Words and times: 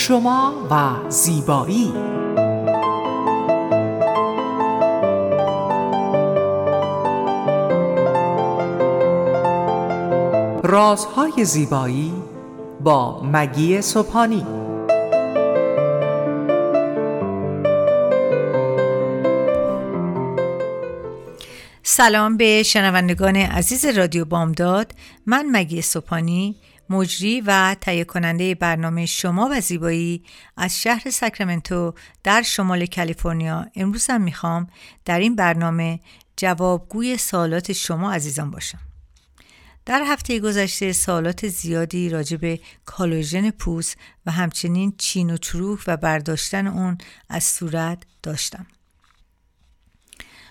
شما 0.00 0.52
و 0.70 1.10
زیبایی. 1.10 1.92
رازهای 10.62 11.44
زیبایی 11.44 12.12
با 12.80 13.22
مگی 13.22 13.82
صبحانی. 13.82 14.46
سلام 21.82 22.36
به 22.36 22.62
شنوندگان 22.62 23.36
عزیز 23.36 23.84
رادیو 23.84 24.24
بامداد. 24.24 24.92
من 25.26 25.46
مگی 25.52 25.82
سپانی 25.82 26.56
مجری 26.90 27.40
و 27.40 27.76
تهیه 27.80 28.04
کننده 28.04 28.54
برنامه 28.54 29.06
شما 29.06 29.48
و 29.52 29.60
زیبایی 29.60 30.24
از 30.56 30.82
شهر 30.82 31.10
ساکرامنتو 31.10 31.94
در 32.24 32.42
شمال 32.42 32.86
کالیفرنیا. 32.86 33.66
امروز 33.74 34.06
هم 34.06 34.20
می‌خوام 34.20 34.66
در 35.04 35.18
این 35.18 35.36
برنامه 35.36 36.00
جوابگوی 36.36 37.18
سوالات 37.18 37.72
شما 37.72 38.12
عزیزان 38.12 38.50
باشم. 38.50 38.78
در 39.86 40.02
هفته 40.06 40.40
گذشته 40.40 40.92
سوالات 40.92 41.48
زیادی 41.48 42.08
راجع 42.08 42.36
به 42.36 42.60
کالوژن 42.84 43.50
پوست 43.50 43.96
و 44.26 44.30
همچنین 44.30 44.94
چین 44.98 45.30
و 45.30 45.36
چروک 45.36 45.80
و 45.86 45.96
برداشتن 45.96 46.66
اون 46.66 46.98
از 47.28 47.44
صورت 47.44 48.02
داشتم. 48.22 48.66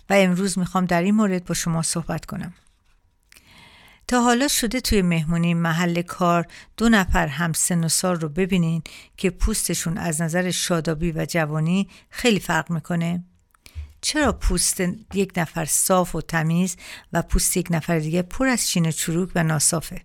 و 0.09 0.13
امروز 0.13 0.59
می‌خوام 0.59 0.85
در 0.85 1.01
این 1.01 1.15
مورد 1.15 1.45
با 1.45 1.55
شما 1.55 1.81
صحبت 1.81 2.25
کنم. 2.25 2.53
تا 4.09 4.21
حالا 4.21 4.47
شده 4.47 4.81
توی 4.81 5.01
مهمونی 5.01 5.53
محل 5.53 6.01
کار 6.01 6.45
دو 6.77 6.89
نفر 6.89 7.27
هم 7.27 7.53
سن 7.53 7.83
و 7.83 7.87
سال 7.87 8.19
رو 8.19 8.29
ببینین 8.29 8.83
که 9.17 9.29
پوستشون 9.29 9.97
از 9.97 10.21
نظر 10.21 10.51
شادابی 10.51 11.11
و 11.11 11.25
جوانی 11.25 11.89
خیلی 12.09 12.39
فرق 12.39 12.71
می‌کنه؟ 12.71 13.23
چرا 14.01 14.31
پوست 14.31 14.79
یک 15.13 15.33
نفر 15.37 15.65
صاف 15.65 16.15
و 16.15 16.21
تمیز 16.21 16.77
و 17.13 17.21
پوست 17.21 17.57
یک 17.57 17.67
نفر 17.71 17.99
دیگه 17.99 18.21
پر 18.21 18.47
از 18.47 18.67
چین 18.67 18.85
و 18.85 18.91
چروک 18.91 19.29
و 19.35 19.43
ناصافه؟ 19.43 20.01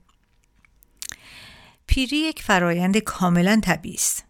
پیری 1.86 2.16
یک 2.16 2.42
فرایند 2.42 2.98
کاملا 2.98 3.60
طبیعی 3.62 3.94
است. 3.94 4.24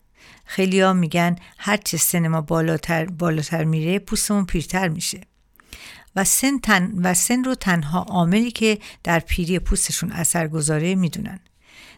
خیلی 0.44 0.80
ها 0.80 0.92
میگن 0.92 1.36
هرچه 1.58 1.96
سن 1.96 2.28
ما 2.28 2.40
بالاتر, 2.40 3.04
بالاتر 3.04 3.64
میره 3.64 3.98
پوستمون 3.98 4.46
پیرتر 4.46 4.88
میشه. 4.88 5.20
و 6.16 6.24
سن, 6.24 6.58
تن 6.58 6.92
و 7.02 7.14
سن 7.14 7.44
رو 7.44 7.54
تنها 7.54 8.02
عاملی 8.02 8.50
که 8.50 8.78
در 9.02 9.18
پیری 9.18 9.58
پوستشون 9.58 10.12
اثر 10.12 10.48
گذاره 10.48 10.94
می‌دونن. 10.94 11.40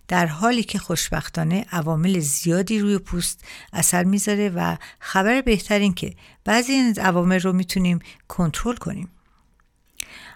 در 0.08 0.26
حالی 0.26 0.62
که 0.62 0.78
خوشبختانه 0.78 1.66
عوامل 1.72 2.18
زیادی 2.18 2.78
روی 2.78 2.98
پوست 2.98 3.44
اثر 3.72 4.04
می‌ذاره 4.04 4.48
و 4.48 4.76
خبر 4.98 5.40
بهتر 5.40 5.92
که 5.92 6.14
بعضی 6.44 6.72
از 6.72 6.98
عوامل 6.98 7.40
رو 7.40 7.52
می‌تونیم 7.52 7.98
کنترل 8.28 8.76
کنیم. 8.76 9.08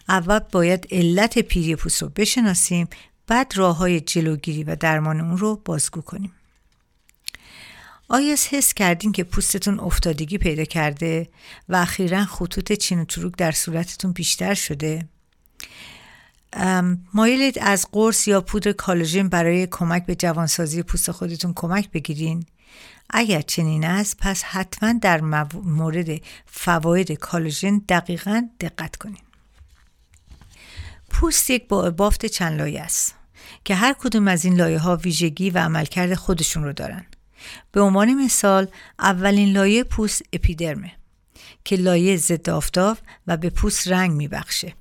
اول 0.08 0.38
باید 0.38 0.86
علت 0.90 1.38
پیری 1.38 1.76
پوست 1.76 2.02
رو 2.02 2.08
بشناسیم 2.08 2.88
بعد 3.26 3.52
راه 3.56 3.76
های 3.76 4.00
جلوگیری 4.00 4.64
و 4.64 4.76
درمان 4.76 5.20
اون 5.20 5.36
رو 5.36 5.62
بازگو 5.64 6.00
کنیم. 6.00 6.32
آیا 8.12 8.36
حس 8.50 8.74
کردین 8.74 9.12
که 9.12 9.24
پوستتون 9.24 9.80
افتادگی 9.80 10.38
پیدا 10.38 10.64
کرده 10.64 11.28
و 11.68 11.76
اخیرا 11.76 12.24
خطوط 12.24 12.72
چین 12.72 13.00
و 13.00 13.04
چروک 13.04 13.36
در 13.36 13.52
صورتتون 13.52 14.12
بیشتر 14.12 14.54
شده؟ 14.54 15.08
مایلید 17.14 17.58
از 17.58 17.86
قرص 17.92 18.28
یا 18.28 18.40
پودر 18.40 18.72
کالوژن 18.72 19.28
برای 19.28 19.68
کمک 19.70 20.06
به 20.06 20.14
جوانسازی 20.14 20.82
پوست 20.82 21.10
خودتون 21.10 21.52
کمک 21.56 21.90
بگیرین؟ 21.90 22.46
اگر 23.10 23.40
چنین 23.40 23.84
است 23.84 24.16
پس 24.18 24.42
حتما 24.42 24.92
در 24.92 25.20
مورد 25.64 26.20
فواید 26.46 27.12
کالوژن 27.12 27.78
دقیقا 27.88 28.48
دقت 28.60 28.96
کنین. 28.96 29.22
پوست 31.10 31.50
یک 31.50 31.68
با 31.68 31.90
بافت 31.90 32.26
چند 32.26 32.58
لایه 32.58 32.80
است 32.80 33.14
که 33.64 33.74
هر 33.74 33.92
کدوم 33.92 34.28
از 34.28 34.44
این 34.44 34.56
لایه 34.56 34.78
ها 34.78 34.96
ویژگی 34.96 35.50
و 35.50 35.58
عملکرد 35.58 36.14
خودشون 36.14 36.64
رو 36.64 36.72
دارن. 36.72 37.06
به 37.72 37.80
عنوان 37.80 38.14
مثال 38.24 38.68
اولین 38.98 39.52
لایه 39.52 39.84
پوست 39.84 40.22
اپیدرمه 40.32 40.92
که 41.64 41.76
لایه 41.76 42.16
ضد 42.16 42.50
آفتاب 42.50 42.98
و 43.26 43.36
به 43.36 43.50
پوست 43.50 43.88
رنگ 43.88 44.10
میبخشه 44.12 44.74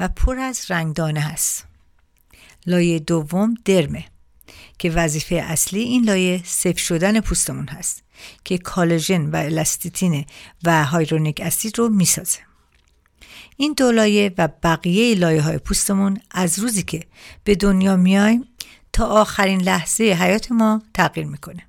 و 0.00 0.08
پر 0.08 0.38
از 0.38 0.70
رنگدانه 0.70 1.20
هست. 1.20 1.66
لایه 2.66 2.98
دوم 2.98 3.54
درمه 3.64 4.04
که 4.78 4.90
وظیفه 4.90 5.34
اصلی 5.34 5.80
این 5.80 6.04
لایه 6.04 6.42
سفت 6.44 6.76
شدن 6.76 7.20
پوستمون 7.20 7.68
هست 7.68 8.02
که 8.44 8.58
کالژن 8.58 9.30
و 9.30 9.36
الاستیتین 9.36 10.24
و 10.64 10.84
هایرونیک 10.84 11.40
اسید 11.40 11.78
رو 11.78 11.88
می‌سازه. 11.88 12.38
این 13.56 13.74
دو 13.76 13.92
لایه 13.92 14.34
و 14.38 14.48
بقیه 14.62 15.14
لایه 15.14 15.42
های 15.42 15.58
پوستمون 15.58 16.20
از 16.30 16.58
روزی 16.58 16.82
که 16.82 17.06
به 17.44 17.54
دنیا 17.54 17.96
میایم 17.96 18.48
تا 18.92 19.06
آخرین 19.06 19.62
لحظه 19.62 20.04
حیات 20.04 20.52
ما 20.52 20.82
تغییر 20.94 21.26
می‌کنه. 21.26 21.62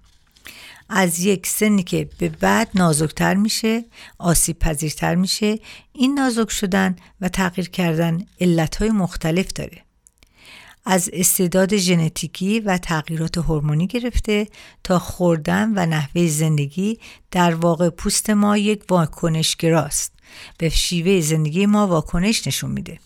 از 0.90 1.20
یک 1.20 1.48
سنی 1.48 1.84
که 1.84 2.10
به 2.18 2.30
بعد 2.30 2.70
نازکتر 2.76 3.34
میشه 3.34 3.86
آسیب 4.18 4.60
پذیرتر 4.60 5.16
میشه 5.16 5.60
این 5.94 6.14
نازک 6.14 6.50
شدن 6.50 6.96
و 7.22 7.30
تغییر 7.30 7.70
کردن 7.70 8.26
علتهای 8.42 8.90
مختلف 8.90 9.54
داره. 9.54 9.82
از 10.86 11.10
استعداد 11.14 11.78
ژنتیکی 11.78 12.60
و 12.60 12.78
تغییرات 12.78 13.38
هورمونی 13.38 13.88
گرفته 13.88 14.48
تا 14.84 15.00
خوردن 15.00 15.72
و 15.76 15.86
نحوه 15.86 16.28
زندگی 16.28 17.00
در 17.32 17.56
واقع 17.56 17.90
پوست 17.90 18.30
ما 18.30 18.58
یک 18.58 18.84
واکنشگراست. 18.90 20.14
به 20.58 20.70
شیوه 20.70 21.22
زندگی 21.22 21.66
ما 21.66 21.88
واکنش 21.88 22.48
نشون 22.48 22.72
میده. 22.72 23.00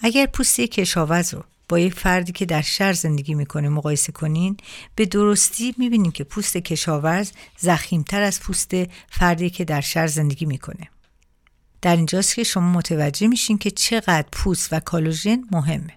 اگر 0.00 0.26
پوست 0.26 0.60
کشاورز 0.60 1.34
رو 1.34 1.44
با 1.70 1.78
یک 1.78 1.94
فردی 1.94 2.32
که 2.32 2.46
در 2.46 2.62
شهر 2.62 2.92
زندگی 2.92 3.34
می‌کنه 3.34 3.68
مقایسه 3.68 4.12
کنین 4.12 4.56
به 4.94 5.06
درستی 5.06 5.74
می‌بینیم 5.78 6.12
که 6.12 6.24
پوست 6.24 6.56
کشاورز 6.56 7.32
زخیمتر 7.58 8.22
از 8.22 8.40
پوست 8.40 8.70
فردی 9.10 9.50
که 9.50 9.64
در 9.64 9.80
شهر 9.80 10.06
زندگی 10.06 10.46
می‌کنه. 10.46 10.88
در 11.82 11.96
اینجاست 11.96 12.34
که 12.34 12.44
شما 12.44 12.72
متوجه 12.72 13.26
میشین 13.26 13.58
که 13.58 13.70
چقدر 13.70 14.24
پوست 14.32 14.72
و 14.72 14.80
کالوژن 14.80 15.44
مهمه. 15.52 15.94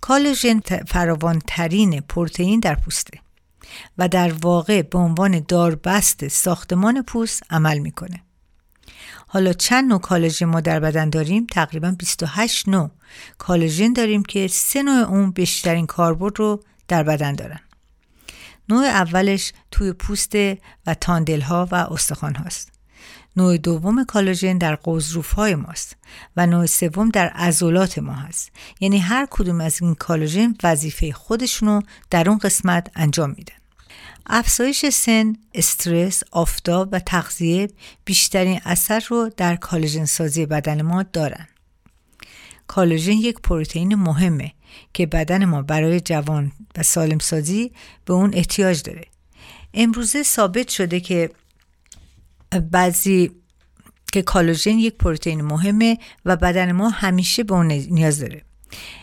کالوژن 0.00 0.60
فراوانترین 0.86 2.00
پروتئین 2.00 2.60
در 2.60 2.74
پوسته 2.74 3.18
و 3.98 4.08
در 4.08 4.32
واقع 4.32 4.82
به 4.82 4.98
عنوان 4.98 5.44
داربست 5.48 6.28
ساختمان 6.28 7.02
پوست 7.02 7.42
عمل 7.50 7.78
می‌کنه. 7.78 8.22
حالا 9.30 9.52
چند 9.52 9.88
نوع 9.88 10.00
کالژن 10.00 10.46
ما 10.46 10.60
در 10.60 10.80
بدن 10.80 11.10
داریم؟ 11.10 11.46
تقریبا 11.46 11.94
28 11.98 12.68
نوع 12.68 12.90
کالژن 13.38 13.92
داریم 13.92 14.22
که 14.22 14.48
سه 14.48 14.82
نوع 14.82 15.08
اون 15.08 15.30
بیشترین 15.30 15.86
کاربرد 15.86 16.38
رو 16.38 16.62
در 16.88 17.02
بدن 17.02 17.34
دارن. 17.34 17.60
نوع 18.68 18.84
اولش 18.84 19.52
توی 19.70 19.92
پوست 19.92 20.34
و 20.86 20.94
تاندل 21.00 21.40
ها 21.40 21.68
و 21.70 21.74
استخوان 21.74 22.34
هاست 22.34 22.72
نوع 23.36 23.56
دوم 23.56 24.04
کالژن 24.04 24.58
در 24.58 24.74
قوزروف 24.74 25.32
های 25.32 25.54
ماست 25.54 25.96
و 26.36 26.46
نوع 26.46 26.66
سوم 26.66 27.08
در 27.08 27.28
عضلات 27.28 27.98
ما 27.98 28.12
هست. 28.12 28.52
یعنی 28.80 28.98
هر 28.98 29.26
کدوم 29.30 29.60
از 29.60 29.82
این 29.82 29.94
کالژن 29.94 30.54
وظیفه 30.62 31.12
خودشونو 31.12 31.80
در 32.10 32.28
اون 32.28 32.38
قسمت 32.38 32.90
انجام 32.94 33.30
میدن. 33.30 33.57
افزایش 34.26 34.86
سن، 34.86 35.36
استرس، 35.54 36.22
آفتاب 36.30 36.88
و 36.92 36.98
تغذیه 36.98 37.68
بیشترین 38.04 38.60
اثر 38.64 39.04
رو 39.08 39.30
در 39.36 39.56
کالژن 39.56 40.04
سازی 40.04 40.46
بدن 40.46 40.82
ما 40.82 41.02
دارن. 41.02 41.48
کالژن 42.66 43.12
یک 43.12 43.40
پروتئین 43.40 43.94
مهمه 43.94 44.52
که 44.94 45.06
بدن 45.06 45.44
ما 45.44 45.62
برای 45.62 46.00
جوان 46.00 46.52
و 46.76 46.82
سالم 46.82 47.18
سازی 47.18 47.72
به 48.04 48.12
اون 48.12 48.34
احتیاج 48.34 48.82
داره. 48.82 49.04
امروزه 49.74 50.22
ثابت 50.22 50.68
شده 50.68 51.00
که 51.00 51.30
بعضی 52.70 53.30
که 54.12 54.22
کالوژن 54.22 54.78
یک 54.78 54.94
پروتئین 54.94 55.40
مهمه 55.40 55.98
و 56.24 56.36
بدن 56.36 56.72
ما 56.72 56.88
همیشه 56.88 57.44
به 57.44 57.54
اون 57.54 57.66
نیاز 57.66 58.20
داره. 58.20 58.42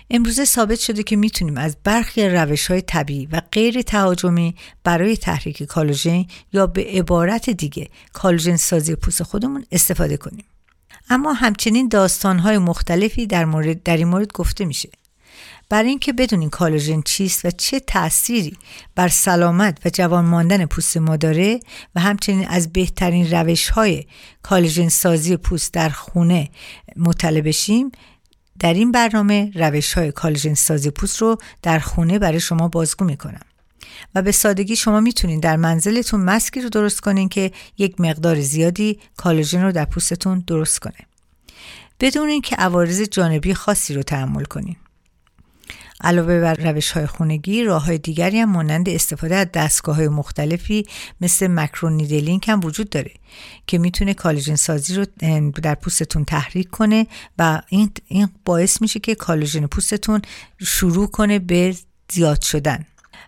امروزه 0.09 0.45
ثابت 0.45 0.79
شده 0.79 1.03
که 1.03 1.15
می‌تونیم 1.15 1.57
از 1.57 1.77
برخی 1.83 2.29
روش 2.29 2.67
های 2.67 2.81
طبیعی 2.81 3.25
و 3.25 3.41
غیر 3.51 3.81
تهاجمی 3.81 4.55
برای 4.83 5.17
تحریک 5.17 5.63
کلاژن 5.63 6.25
یا 6.53 6.67
به 6.67 6.83
عبارت 6.83 7.49
دیگه 7.49 7.89
کلاژن 8.13 8.55
سازی 8.55 8.95
پوست 8.95 9.23
خودمون 9.23 9.65
استفاده 9.71 10.17
کنیم. 10.17 10.45
اما 11.09 11.33
همچنین 11.33 11.87
داستان 11.87 12.39
های 12.39 12.57
مختلفی 12.57 13.27
در, 13.27 13.45
مورد 13.45 13.83
در 13.83 13.97
این 13.97 14.07
مورد 14.07 14.33
گفته 14.33 14.65
میشه. 14.65 14.89
برای 15.69 15.89
اینکه 15.89 16.13
بدونین 16.13 16.49
کلاژن 16.49 17.01
چیست 17.01 17.45
و 17.45 17.51
چه 17.51 17.79
تأثیری 17.79 18.57
بر 18.95 19.07
سلامت 19.07 19.85
و 19.85 19.89
جوان 19.89 20.25
ماندن 20.25 20.65
پوست 20.65 20.97
ما 20.97 21.17
داره 21.17 21.59
و 21.95 21.99
همچنین 21.99 22.47
از 22.47 22.73
بهترین 22.73 23.31
روش 23.31 23.69
های 23.69 24.05
کلاژن 24.43 24.89
سازی 24.89 25.37
پوست 25.37 25.73
در 25.73 25.89
خونه 25.89 26.49
مطلع 26.95 27.41
بشیم 27.41 27.91
در 28.59 28.73
این 28.73 28.91
برنامه 28.91 29.51
روش 29.55 29.93
های 29.93 30.11
کلاژن 30.11 30.53
سازی 30.53 30.89
پوست 30.89 31.21
رو 31.21 31.37
در 31.61 31.79
خونه 31.79 32.19
برای 32.19 32.39
شما 32.39 32.67
بازگو 32.67 33.05
می‌کنم. 33.05 33.41
و 34.15 34.21
به 34.21 34.31
سادگی 34.31 34.75
شما 34.75 34.99
می‌تونید 34.99 35.43
در 35.43 35.55
منزلتون 35.55 36.19
مسکی 36.19 36.61
رو 36.61 36.69
درست 36.69 37.01
کنین 37.01 37.29
که 37.29 37.51
یک 37.77 38.01
مقدار 38.01 38.41
زیادی 38.41 38.99
کالژن 39.17 39.63
رو 39.63 39.71
در 39.71 39.85
پوستتون 39.85 40.43
درست 40.47 40.79
کنه. 40.79 40.97
بدون 41.99 42.29
اینکه 42.29 42.55
عوارض 42.55 43.01
جانبی 43.01 43.53
خاصی 43.53 43.93
رو 43.93 44.03
تحمل 44.03 44.45
کنین. 44.45 44.75
علاوه 46.01 46.39
بر 46.39 46.53
روش 46.53 46.91
های 46.91 47.05
خونگی 47.05 47.63
راه 47.63 47.85
های 47.85 47.97
دیگری 47.97 48.39
هم 48.39 48.51
مانند 48.51 48.89
استفاده 48.89 49.35
از 49.35 49.47
دستگاه 49.53 49.95
های 49.95 50.07
مختلفی 50.07 50.85
مثل 51.21 51.47
مکرونیدلینک 51.47 52.49
هم 52.49 52.59
وجود 52.63 52.89
داره 52.89 53.11
که 53.67 53.77
می‌تونه 53.77 54.13
کالژن 54.13 54.55
سازی 54.55 54.95
رو 54.95 55.05
در 55.63 55.75
پوستتون 55.75 56.25
تحریک 56.25 56.69
کنه 56.69 57.07
و 57.39 57.61
این, 57.69 57.91
باعث 58.45 58.81
میشه 58.81 58.99
که 58.99 59.15
کالژن 59.15 59.67
پوستتون 59.67 60.21
شروع 60.59 61.07
کنه 61.07 61.39
به 61.39 61.75
زیاد 62.11 62.41
شدن. 62.41 62.85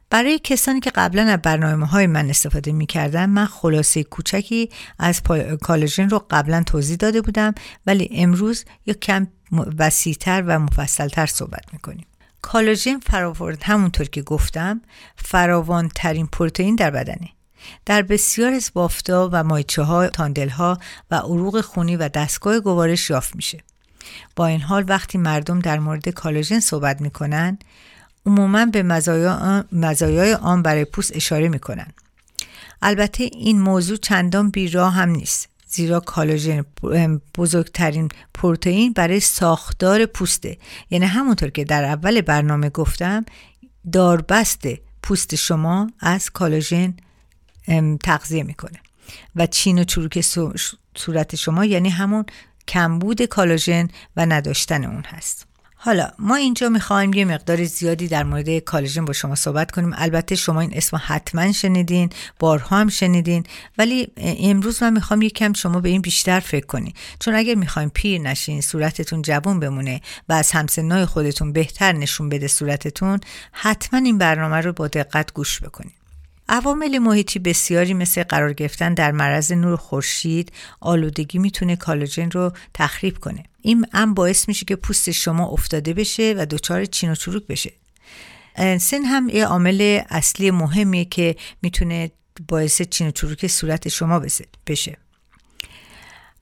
برای 0.09 0.39
کسانی 0.39 0.79
که 0.79 0.89
قبلا 0.89 1.23
از 1.23 1.39
برنامه 1.41 1.85
های 1.85 2.07
من 2.07 2.29
استفاده 2.29 2.71
می 2.71 2.85
کردن 2.85 3.29
من 3.29 3.45
خلاصه 3.45 4.03
کوچکی 4.03 4.69
از 4.99 5.21
کالژن 5.61 6.09
رو 6.09 6.25
قبلا 6.29 6.63
توضیح 6.63 6.95
داده 6.95 7.21
بودم 7.21 7.53
ولی 7.85 8.09
امروز 8.11 8.65
یک 8.85 8.99
کم 8.99 9.27
وسیعتر 9.79 10.43
و 10.47 10.59
مفصلتر 10.59 11.25
صحبت 11.25 11.63
می 11.73 11.79
کنیم. 12.47 12.65
کالژن 12.65 12.99
فراورد 12.99 13.63
همونطور 13.63 14.05
که 14.05 14.21
گفتم 14.21 14.81
فراوان 15.15 15.89
ترین 15.95 16.27
پروتئین 16.27 16.75
در 16.75 16.91
بدنه 16.91 17.29
در 17.85 18.01
بسیار 18.01 18.53
از 18.53 18.71
بافتا 18.73 19.29
و 19.31 19.43
مایچه 19.43 19.81
ها، 19.83 20.07
تاندل 20.07 20.49
ها 20.49 20.77
و 21.11 21.15
عروق 21.15 21.61
خونی 21.61 21.95
و 21.95 22.09
دستگاه 22.09 22.59
گوارش 22.59 23.09
یافت 23.09 23.35
میشه. 23.35 23.63
با 24.35 24.47
این 24.47 24.61
حال 24.61 24.85
وقتی 24.87 25.17
مردم 25.17 25.59
در 25.59 25.79
مورد 25.79 26.09
کالژن 26.09 26.59
صحبت 26.59 27.01
می‌کنن 27.01 27.57
عموما 28.25 28.65
به 28.65 28.83
مزایای 29.71 30.33
آن 30.33 30.61
برای 30.61 30.85
پوست 30.85 31.15
اشاره 31.15 31.49
می‌کنن. 31.49 31.87
البته 32.81 33.23
این 33.23 33.61
موضوع 33.61 33.97
چندان 33.97 34.49
بیراه 34.49 34.93
هم 34.93 35.09
نیست. 35.09 35.49
زیرا 35.77 35.99
کالاژن 35.99 36.65
بزرگترین 37.37 38.09
پروتئین 38.33 38.93
برای 38.93 39.19
ساختار 39.19 40.05
پوسته. 40.05 40.57
یعنی 40.89 41.05
همونطور 41.05 41.49
که 41.49 41.63
در 41.63 41.83
اول 41.83 42.21
برنامه 42.21 42.69
گفتم 42.69 43.25
داربست 43.91 44.67
پوست 45.03 45.35
شما 45.35 45.91
از 45.99 46.29
کالاژن 46.29 46.93
تغذیه 48.03 48.43
می‌کنه. 48.43 48.79
و 49.35 49.47
چین 49.47 49.79
و 49.79 49.83
چروک 49.83 50.21
صورت 50.97 51.35
شما 51.35 51.65
یعنی 51.65 51.89
همون 51.89 52.25
کمبود 52.67 53.21
کالاژن 53.21 53.87
و 54.15 54.25
نداشتن 54.25 54.85
اون 54.85 55.03
هست. 55.03 55.47
حالا 55.79 56.11
ما 56.19 56.35
اینجا 56.35 56.69
می‌خوایم 56.69 57.13
یه 57.13 57.25
مقدار 57.25 57.65
زیادی 57.65 58.07
در 58.07 58.23
مورد 58.23 58.59
کالژن 58.59 59.05
با 59.05 59.13
شما 59.13 59.35
صحبت 59.35 59.71
کنیم. 59.71 59.93
البته 59.95 60.35
شما 60.35 60.61
این 60.61 60.71
اسم 60.73 61.01
حتما 61.05 61.51
شنیدین 61.51 62.09
بارها 62.39 62.77
هم 62.77 62.89
شنیدین 62.89 63.43
ولی 63.77 64.07
امروز 64.17 64.83
من 64.83 64.93
می‌خوام 64.93 65.21
یکم 65.21 65.53
شما 65.53 65.79
به 65.79 65.89
این 65.89 66.01
بیشتر 66.01 66.39
فکر 66.39 66.65
کنین 66.65 66.93
چون 67.19 67.35
اگر 67.35 67.55
می‌خوایم 67.55 67.91
پیر 67.93 68.21
نشین 68.21 68.61
صورتتون 68.61 69.21
جوون 69.21 69.59
بمونه 69.59 70.01
و 70.29 70.33
از 70.33 70.51
همسنای 70.51 71.05
خودتون 71.05 71.51
بهتر 71.51 71.91
نشون 71.91 72.29
بده 72.29 72.47
صورتتون 72.47 73.19
حتما 73.51 73.99
این 73.99 74.17
برنامه 74.17 74.57
رو 74.57 74.73
با 74.73 74.87
دقت 74.87 75.33
گوش 75.33 75.61
بکنین. 75.61 75.91
عوامل 76.49 76.97
محیطی 76.97 77.39
بسیاری 77.39 77.93
مثل 77.93 78.23
قرار 78.23 78.53
گرفتن 78.53 78.93
در 78.93 79.11
معرض 79.11 79.51
نور 79.51 79.75
خورشید 79.77 80.51
آلودگی 80.79 81.39
می‌تونه 81.39 81.75
کالوجن 81.75 82.31
رو 82.31 82.53
تخریب 82.73 83.17
کنه. 83.17 83.43
این 83.67 83.85
هم 83.93 84.13
باعث 84.13 84.47
میشه 84.47 84.65
که 84.65 84.75
پوست 84.75 85.11
شما 85.11 85.47
افتاده 85.47 85.93
بشه 85.93 86.35
و 86.37 86.45
دچار 86.45 86.85
چین 86.85 87.11
و 87.11 87.15
چروک 87.15 87.47
بشه. 87.47 87.73
سن 88.79 89.03
هم 89.05 89.29
یه 89.29 89.45
عامل 89.45 90.01
اصلی 90.09 90.51
مهمیه 90.51 91.05
که 91.05 91.35
می‌تونه 91.61 92.11
باعث 92.47 92.81
چین 92.81 93.07
و 93.07 93.11
چروک 93.11 93.47
صورت 93.47 93.87
شما 93.87 94.21
بشه. 94.67 94.97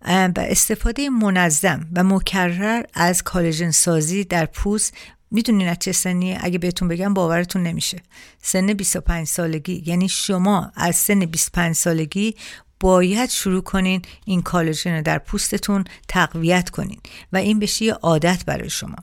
و 0.08 0.34
استفاده 0.38 1.10
منظم 1.10 1.88
و 1.96 2.04
مکرر 2.04 2.84
از 2.94 3.24
کالژن 3.24 3.72
سازی 3.72 4.24
در 4.24 4.46
پوست 4.46 4.94
می‌دونین 5.32 5.68
از 5.68 5.78
چه 5.80 5.92
سنی 5.92 6.38
اگه 6.40 6.58
بهتون 6.58 6.88
بگم 6.88 7.14
باورتون 7.14 7.64
نمیشه. 7.64 7.98
سن 8.42 8.74
25 8.74 9.28
سالگی 9.28 9.84
یعنی 9.86 10.10
شما 10.10 10.72
از 10.76 10.96
سن 10.96 11.20
25 11.20 11.76
سالگی 11.76 12.36
باید 12.80 13.30
شروع 13.30 13.62
کنین 13.62 14.02
این 14.26 14.42
کالژن 14.42 14.96
رو 14.96 15.02
در 15.02 15.18
پوستتون 15.18 15.84
تقویت 16.08 16.70
کنین 16.70 17.00
و 17.34 17.38
این 17.38 17.60
بشه 17.60 17.86
یه 17.86 17.94
عادت 17.94 18.46
برای 18.46 18.70
شما. 18.70 18.96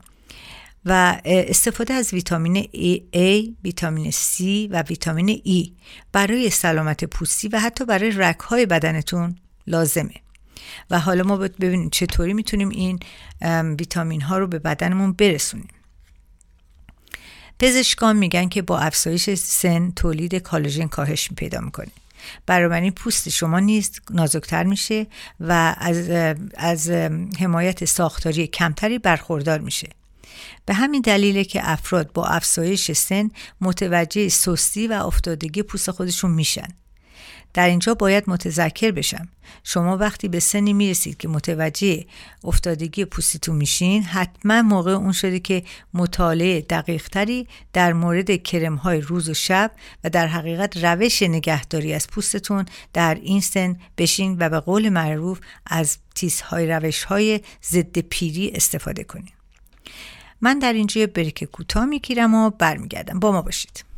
و 0.84 1.20
استفاده 1.24 1.94
از 1.94 2.14
ویتامین 2.14 2.62
A, 3.14 3.54
ویتامین 3.64 4.10
C 4.10 4.40
و 4.70 4.82
ویتامین 4.82 5.42
E 5.46 5.70
برای 6.12 6.50
سلامت 6.50 7.04
پوستی 7.04 7.48
و 7.48 7.60
حتی 7.60 7.84
برای 7.84 8.10
رگهای 8.10 8.66
بدنتون 8.66 9.36
لازمه. 9.66 10.14
و 10.90 11.00
حالا 11.00 11.24
ما 11.24 11.36
ببینیم 11.36 11.90
چطوری 11.90 12.34
می‌تونیم 12.34 12.68
این 12.68 13.00
ویتامین 13.78 14.20
ها 14.20 14.38
رو 14.38 14.46
به 14.46 14.58
بدنمون 14.58 15.12
برسونیم. 15.12 15.68
پزشکان 17.58 18.16
میگن 18.16 18.48
که 18.48 18.62
با 18.62 18.78
افزایش 18.78 19.34
سن 19.34 19.90
تولید 19.90 20.34
کالژن 20.34 20.86
کاهش 20.86 21.30
پیدا 21.36 21.60
می‌کنه. 21.60 21.88
بنابراین 22.46 22.92
پوست 22.92 23.28
شما 23.28 23.60
نیست 23.60 24.00
نازکتر 24.10 24.64
میشه 24.64 25.06
و 25.40 25.74
از, 25.78 26.10
از 26.54 26.90
حمایت 27.38 27.84
ساختاری 27.84 28.46
کمتری 28.46 28.98
برخوردار 28.98 29.58
میشه. 29.58 29.88
به 30.66 30.74
همین 30.74 31.00
دلیله 31.00 31.44
که 31.44 31.60
افراد 31.70 32.12
با 32.12 32.26
افزایش 32.26 32.92
سن 32.92 33.30
متوجه 33.60 34.28
سستی 34.28 34.86
و 34.86 34.92
افتادگی 34.92 35.62
پوست 35.62 35.90
خودشون 35.90 36.30
میشن. 36.30 36.68
در 37.54 37.68
اینجا 37.68 37.94
باید 37.94 38.24
متذکر 38.26 38.90
بشم. 38.90 39.28
شما 39.64 39.96
وقتی 39.96 40.28
به 40.28 40.40
سنی 40.40 40.72
می‌رسید 40.72 41.16
که 41.16 41.28
متوجه 41.28 42.04
افتادگی 42.44 43.04
پوستیتون 43.04 43.56
میشین 43.56 44.02
حتما 44.02 44.62
موقع 44.62 44.92
اون 44.92 45.12
شده 45.12 45.40
که 45.40 45.62
مطالعه 45.94 46.60
دقیقتری 46.60 47.48
در 47.72 47.92
مورد 47.92 48.42
کرم 48.42 48.74
های 48.74 49.00
روز 49.00 49.28
و 49.28 49.34
شب 49.34 49.70
و 50.04 50.10
در 50.10 50.26
حقیقت 50.26 50.84
روش 50.84 51.22
نگهداری 51.22 51.94
از 51.94 52.06
پوستتون 52.06 52.66
در 52.92 53.14
این 53.14 53.40
سن 53.40 53.76
بشین 53.98 54.36
و 54.40 54.48
به 54.48 54.60
قول 54.60 54.88
معروف 54.88 55.40
از 55.66 55.98
تیزهای 56.14 56.66
روش 56.66 57.04
های 57.04 57.40
ضد 57.64 57.98
پیری 57.98 58.50
استفاده 58.54 59.04
کنید 59.04 59.32
من 60.40 60.58
در 60.58 60.72
اینجا 60.72 61.06
بریک 61.06 61.44
کوتاه 61.44 61.84
می‌گیرم 61.84 62.34
و 62.34 62.50
برمیگردم. 62.50 63.18
با 63.18 63.32
ما 63.32 63.42
باشید. 63.42 63.91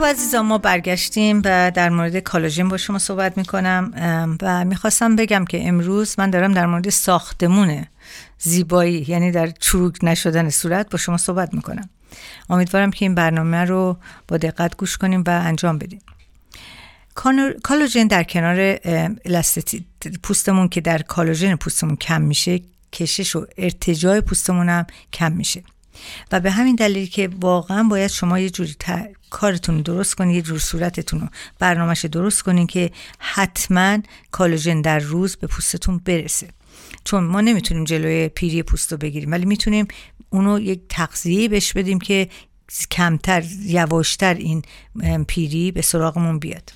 خب 0.00 0.06
عزیزان 0.06 0.46
ما 0.46 0.58
برگشتیم 0.58 1.42
و 1.44 1.72
در 1.74 1.90
مورد 1.90 2.18
کالاژن 2.18 2.68
با 2.68 2.76
شما 2.76 2.98
صحبت 2.98 3.38
می‌کنم 3.38 3.92
و 4.42 4.64
می‌خواستم 4.64 5.16
بگم 5.16 5.44
که 5.44 5.68
امروز 5.68 6.14
من 6.18 6.30
دارم 6.30 6.52
در 6.52 6.66
مورد 6.66 6.88
ساختمون 6.88 7.86
زیبایی 8.38 9.04
یعنی 9.08 9.30
در 9.30 9.46
چروک 9.46 9.98
نشدن 10.02 10.50
صورت 10.50 10.90
با 10.90 10.98
شما 10.98 11.16
صحبت 11.16 11.54
می‌کنم. 11.54 11.88
امیدوارم 12.50 12.90
که 12.90 13.04
این 13.04 13.14
برنامه 13.14 13.64
رو 13.64 13.96
با 14.28 14.36
دقت 14.36 14.76
گوش 14.76 14.96
کنیم 14.96 15.24
و 15.26 15.30
انجام 15.30 15.78
بدیم. 15.78 16.00
کالوژن 17.62 18.06
در 18.06 18.22
کنار 18.22 18.78
پوستمون 20.22 20.68
که 20.68 20.80
در 20.80 21.02
کالوژن 21.02 21.56
پوستمون 21.56 21.96
کم 21.96 22.22
میشه 22.22 22.60
کشش 22.92 23.36
و 23.36 23.46
ارتجاع 23.58 24.20
پوستمون 24.20 24.68
هم 24.68 24.86
کم 25.12 25.32
میشه. 25.32 25.62
و 26.32 26.40
به 26.40 26.50
همین 26.50 26.74
دلیل 26.74 27.08
که 27.08 27.30
واقعا 27.40 27.82
باید 27.82 28.10
شما 28.10 28.38
یه 28.38 28.50
جوری 28.50 28.76
کارتون 29.30 29.76
رو 29.76 29.82
درست 29.82 30.14
کنید 30.14 30.36
یه 30.36 30.42
جور 30.42 30.58
صورتتون 30.58 31.20
رو 31.20 31.28
برنامهش 31.58 32.04
درست 32.04 32.42
کنید 32.42 32.70
که 32.70 32.90
حتما 33.18 33.98
کالوژن 34.30 34.80
در 34.80 34.98
روز 34.98 35.36
به 35.36 35.46
پوستتون 35.46 36.00
برسه. 36.04 36.48
چون 37.04 37.24
ما 37.24 37.40
نمی‌تونیم 37.40 37.84
جلوی 37.84 38.28
پیری 38.28 38.62
پوست 38.62 38.92
رو 38.92 38.98
بگیریم 38.98 39.30
ولی 39.30 39.44
می‌تونیم 39.44 39.88
اونو 40.30 40.60
یک 40.60 40.80
تغذیه 40.88 41.48
بهش 41.48 41.72
بدیم 41.72 41.98
که 41.98 42.28
کمتر 42.90 43.44
یواشتر 43.64 44.34
این 44.34 44.62
پیری 45.26 45.72
به 45.72 45.82
سراغمون 45.82 46.38
بیاد. 46.38 46.72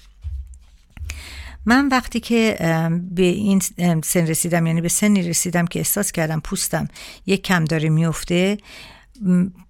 من 1.66 1.88
وقتی 1.88 2.20
که 2.20 2.56
به 3.10 3.22
این 3.22 3.60
سن 4.04 4.26
رسیدم 4.26 4.66
یعنی 4.66 4.80
به 4.80 4.88
سنی 4.88 5.22
رسیدم 5.22 5.66
که 5.66 5.78
احساس 5.78 6.12
کردم 6.12 6.40
پوستم 6.40 6.88
یک 7.26 7.42
کم 7.42 7.64
داره 7.64 7.88
میفته 7.88 8.58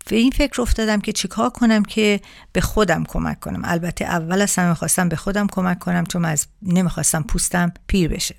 به 0.06 0.16
این 0.16 0.30
فکر 0.30 0.62
افتادم 0.62 1.00
که 1.00 1.12
چیکار 1.12 1.50
کنم 1.50 1.82
که 1.82 2.20
به 2.52 2.60
خودم 2.60 3.04
کمک 3.04 3.40
کنم. 3.40 3.60
البته 3.64 4.04
اول 4.04 4.42
از 4.42 4.56
همه 4.56 4.74
خواستم 4.74 5.08
به 5.08 5.16
خودم 5.16 5.46
کمک 5.46 5.78
کنم 5.78 6.06
چون 6.06 6.24
از 6.24 6.46
نمی‌خواستم 6.62 7.22
پوستم 7.22 7.72
پیر 7.86 8.08
بشه. 8.08 8.34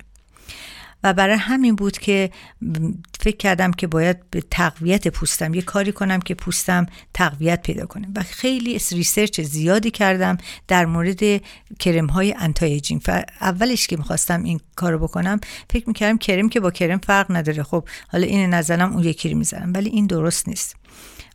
و 1.02 1.12
برای 1.12 1.36
همین 1.36 1.76
بود 1.76 1.98
که 1.98 2.30
فکر 3.20 3.36
کردم 3.36 3.70
که 3.70 3.86
باید 3.86 4.30
به 4.30 4.42
تقویت 4.50 5.08
پوستم 5.08 5.54
یه 5.54 5.62
کاری 5.62 5.92
کنم 5.92 6.20
که 6.20 6.34
پوستم 6.34 6.86
تقویت 7.14 7.62
پیدا 7.62 7.86
کنه. 7.86 8.08
و 8.16 8.22
خیلی 8.22 8.80
research 8.92 9.40
زیادی 9.40 9.90
کردم 9.90 10.38
در 10.68 10.86
مورد 10.86 11.42
کرم 11.78 12.06
های 12.06 12.34
و 13.08 13.24
اولش 13.40 13.86
که 13.86 13.96
می‌خواستم 13.96 14.42
این 14.42 14.60
کارو 14.76 14.98
بکنم 14.98 15.40
فکر 15.70 15.88
می‌کردم 15.88 16.18
کرم 16.18 16.48
که 16.48 16.60
با 16.60 16.70
کرم 16.70 16.98
فرق 16.98 17.26
نداره. 17.30 17.62
خب 17.62 17.88
حالا 18.08 18.26
این 18.26 18.50
نظرم 18.54 18.92
اون 18.92 19.04
یکی 19.04 19.28
رو 19.28 19.38
می‌زنم. 19.38 19.72
ولی 19.74 19.90
این 19.90 20.06
درست 20.06 20.48
نیست. 20.48 20.76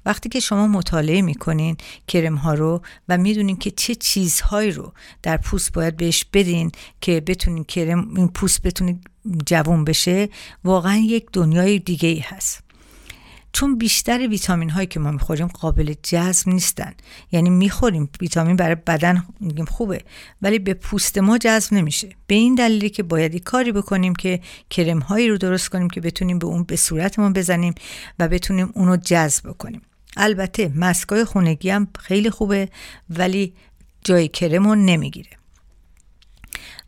وقتی 0.05 0.29
که 0.29 0.39
شما 0.39 0.67
مطالعه 0.67 1.21
می‌کنین 1.21 1.77
کرم 2.07 2.35
ها 2.35 2.53
رو 2.53 2.81
و 3.09 3.17
می‌دونین 3.17 3.57
که 3.57 3.71
چه 3.71 3.95
چیزهایی 3.95 4.71
رو 4.71 4.93
در 5.23 5.37
پوست 5.37 5.73
باید 5.73 5.97
بهش 5.97 6.25
بدین 6.33 6.71
که 7.01 7.21
بتونین 7.21 7.63
کرم 7.63 8.15
این 8.15 8.27
پوست 8.27 8.61
بتونید 8.61 9.10
جوون 9.45 9.85
بشه 9.85 10.29
واقعا 10.63 10.95
یک 10.95 11.25
دنیای 11.33 11.79
دیگه 11.79 12.09
ای 12.09 12.19
هست. 12.19 12.63
چون 13.53 13.77
بیشتر 13.77 14.27
ویتامین 14.27 14.69
هایی 14.69 14.87
که 14.87 14.99
ما 14.99 15.11
می‌خوریم 15.11 15.47
قابل 15.47 15.93
جذب 16.03 16.49
نیستن. 16.49 16.93
یعنی 17.31 17.49
می‌خوریم 17.49 18.09
ویتامین 18.21 18.55
برای 18.55 18.75
بدن 18.75 19.23
میگیم 19.39 19.65
خوبه 19.65 20.01
ولی 20.41 20.59
به 20.59 20.73
پوست 20.73 21.17
ما 21.17 21.37
جذب 21.37 21.73
نمیشه. 21.73 22.09
به 22.27 22.35
این 22.35 22.55
دلیلی 22.55 22.89
که 22.89 23.03
باید 23.03 23.43
کاری 23.43 23.71
بکنیم 23.71 24.15
که 24.15 24.39
کرم 24.69 24.99
هایی 24.99 25.29
رو 25.29 25.37
درست 25.37 25.69
کنیم 25.69 25.89
که 25.89 26.01
بتونیم 26.01 26.39
به 26.39 26.47
اون 26.47 26.63
به 26.63 26.75
صورتمون 26.75 27.33
بزنیم 27.33 27.75
و 28.19 28.27
بتونیم 28.27 28.71
اونو 28.75 28.97
جذب 28.97 29.51
کنیم 29.51 29.81
البته 30.17 30.71
مسکای 30.75 31.25
خونگی 31.25 31.69
هم 31.69 31.87
خیلی 31.99 32.29
خوبه 32.29 32.69
ولی 33.09 33.53
جای 34.03 34.27
کرمون 34.27 34.85
نمی‌گیره. 34.85 35.40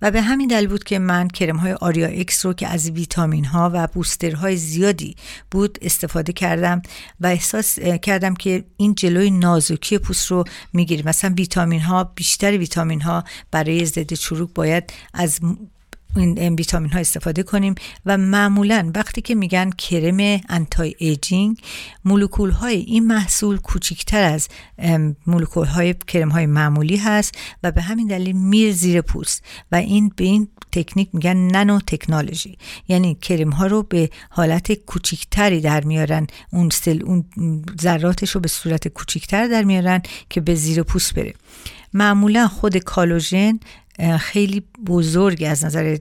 و 0.03 0.11
به 0.11 0.21
همین 0.21 0.47
دلیل 0.47 0.67
بود 0.67 0.83
که 0.83 0.99
من 0.99 1.27
کرم 1.27 1.55
های 1.57 1.73
آریا 1.73 2.07
اکس 2.07 2.45
رو 2.45 2.53
که 2.53 2.67
از 2.67 2.89
ویتامین 2.89 3.45
ها 3.45 3.71
و 3.73 3.87
های 4.35 4.57
زیادی 4.57 5.15
بود 5.51 5.77
استفاده 5.81 6.33
کردم 6.33 6.81
و 7.19 7.27
احساس 7.27 7.79
کردم 7.79 8.33
که 8.33 8.63
این 8.77 8.95
جلوی 8.95 9.31
نازکی 9.31 9.97
پوست 9.97 10.31
رو 10.31 10.43
می‌گیره 10.73 11.07
مثلا 11.07 11.33
ویتامین 11.37 11.81
ها 11.81 12.03
بیشتر 12.03 12.57
ویتامین 12.57 13.01
ها 13.01 13.23
برای 13.51 13.85
ضد 13.85 14.13
چروک 14.13 14.49
باید 14.55 14.93
از 15.13 15.39
این 16.15 16.55
ویتامین 16.55 16.91
ها 16.91 16.99
استفاده 16.99 17.43
کنیم 17.43 17.75
و 18.05 18.17
معمولا 18.17 18.91
وقتی 18.95 19.21
که 19.21 19.35
میگن 19.35 19.69
کرم 19.69 20.41
anti-aging 20.49 21.57
مولکول 22.05 22.49
های 22.51 22.75
این 22.75 23.07
محصول 23.07 23.57
کوچکتر 23.57 24.23
از 24.23 24.47
مولکول 25.27 25.67
های 25.67 25.95
کرم 26.07 26.29
های 26.29 26.45
معمولی 26.45 26.97
هست 26.97 27.35
و 27.63 27.71
به 27.71 27.81
همین 27.81 28.07
دلیل 28.07 28.35
میره 28.35 28.71
زیر 28.71 29.01
پوست 29.01 29.43
و 29.71 29.75
این 29.75 30.11
به 30.15 30.23
این 30.23 30.47
تکنیک 30.71 31.09
میگن 31.13 31.37
نانو 31.37 31.79
تکنولوژی 31.79 32.57
یعنی 32.87 33.15
کرم 33.15 33.49
ها 33.49 33.67
رو 33.67 33.83
به 33.83 34.09
حالت 34.29 34.73
کوچیکتری 34.73 35.61
در 35.61 35.83
میارن 35.83 36.27
اون 36.51 36.69
سل 36.69 37.01
اون 37.05 37.25
ذراتش 37.81 38.31
رو 38.31 38.41
به 38.41 38.47
صورت 38.47 38.87
کوچیکتر 38.87 39.47
در 39.47 39.63
میارن 39.63 40.01
که 40.29 40.41
به 40.41 40.55
زیر 40.55 40.83
پوست 40.83 41.13
بره. 41.13 41.33
معمولا 41.93 42.47
خود 42.47 42.77
کالوژن 42.77 43.59
خیلی 44.19 44.63
بزرگ 44.87 45.43
از 45.47 45.65
نظر 45.65 45.97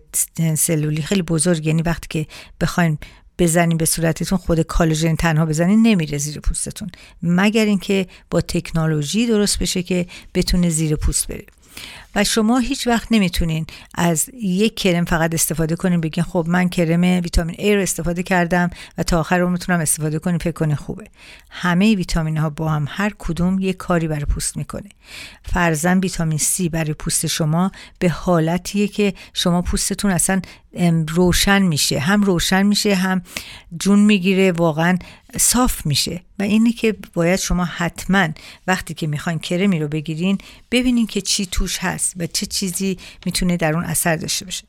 سلولی 0.56 1.02
خیلی 1.02 1.22
بزرگ 1.22 1.66
یعنی 1.66 1.82
وقتی 1.82 2.06
که 2.10 2.26
بخواین 2.60 2.98
بزنین 3.38 3.76
به 3.76 3.84
صورتتون 3.84 4.38
خود 4.38 4.60
کالوژن 4.60 5.14
تنها 5.14 5.46
بزنین 5.46 5.82
نمیره 5.82 6.18
زیر 6.18 6.40
پوستتون. 6.40 6.88
مگر 7.22 7.64
اینکه 7.64 8.06
با 8.30 8.40
تکنولوژی 8.40 9.26
درست 9.26 9.58
بشه 9.58 9.82
که 9.82 10.06
بتونه 10.34 10.68
زیر 10.68 10.96
پوست 10.96 11.26
بره. 11.26 11.46
و 12.14 12.24
شما 12.24 12.58
هیچ 12.58 12.86
وقت 12.86 13.08
نمی‌تونین 13.10 13.66
از 13.94 14.30
یک 14.42 14.76
کرم 14.76 15.04
فقط 15.04 15.34
استفاده 15.34 15.76
کنین 15.76 16.00
بگین 16.00 16.24
خب 16.24 16.44
من 16.48 16.68
کرم 16.68 17.00
ویتامین 17.00 17.56
A 17.56 17.74
رو 17.74 17.82
استفاده 17.82 18.22
کردم 18.22 18.70
و 18.98 19.02
تا 19.02 19.20
آخر 19.20 19.38
رو 19.38 19.50
می‌تونم 19.50 19.80
استفاده 19.80 20.18
کنیم 20.18 20.38
فکر 20.38 20.52
کنین 20.52 20.76
خوبه. 20.76 21.04
همه 21.50 21.94
ویتامین 21.94 22.36
ها 22.36 22.50
با 22.50 22.68
هم 22.68 22.86
هر 22.88 23.12
کدوم 23.18 23.58
یک 23.60 23.76
کاری 23.76 24.08
برای 24.08 24.24
پوست 24.24 24.56
می‌کنه. 24.56 24.88
فرزن 25.44 25.98
ویتامین 25.98 26.38
C 26.38 26.68
برای 26.70 26.92
پوست 26.92 27.26
شما 27.26 27.72
به 27.98 28.08
حالتیه 28.08 28.88
که 28.88 29.14
شما 29.34 29.62
پوستتون 29.62 30.10
اصلا 30.10 30.40
روشن 31.08 31.62
میشه. 31.62 31.98
هم 31.98 32.22
روشن 32.22 32.62
میشه 32.62 32.94
هم 32.94 33.22
جون 33.80 33.98
می‌گیره 33.98 34.52
واقعا 34.52 34.98
صاف 35.36 35.86
میشه. 35.86 36.22
و 36.38 36.42
اینه 36.42 36.72
که 36.72 36.96
باید 37.14 37.38
شما 37.38 37.64
حتما 37.64 38.28
وقتی 38.66 38.94
که 38.94 39.06
می‌خواین 39.06 39.38
کرمی 39.38 39.78
رو 39.78 39.88
بگیرین 39.88 40.38
ببینین 40.70 41.06
که 41.06 41.20
چی 41.20 41.46
توش 41.46 41.78
هست 42.02 42.14
و 42.16 42.26
چه 42.26 42.46
چیزی 42.46 42.98
می‌تونه 43.26 43.56
در 43.56 43.74
اون 43.74 43.84
اثر 43.84 44.16
داشته 44.16 44.44
باشه. 44.44 44.64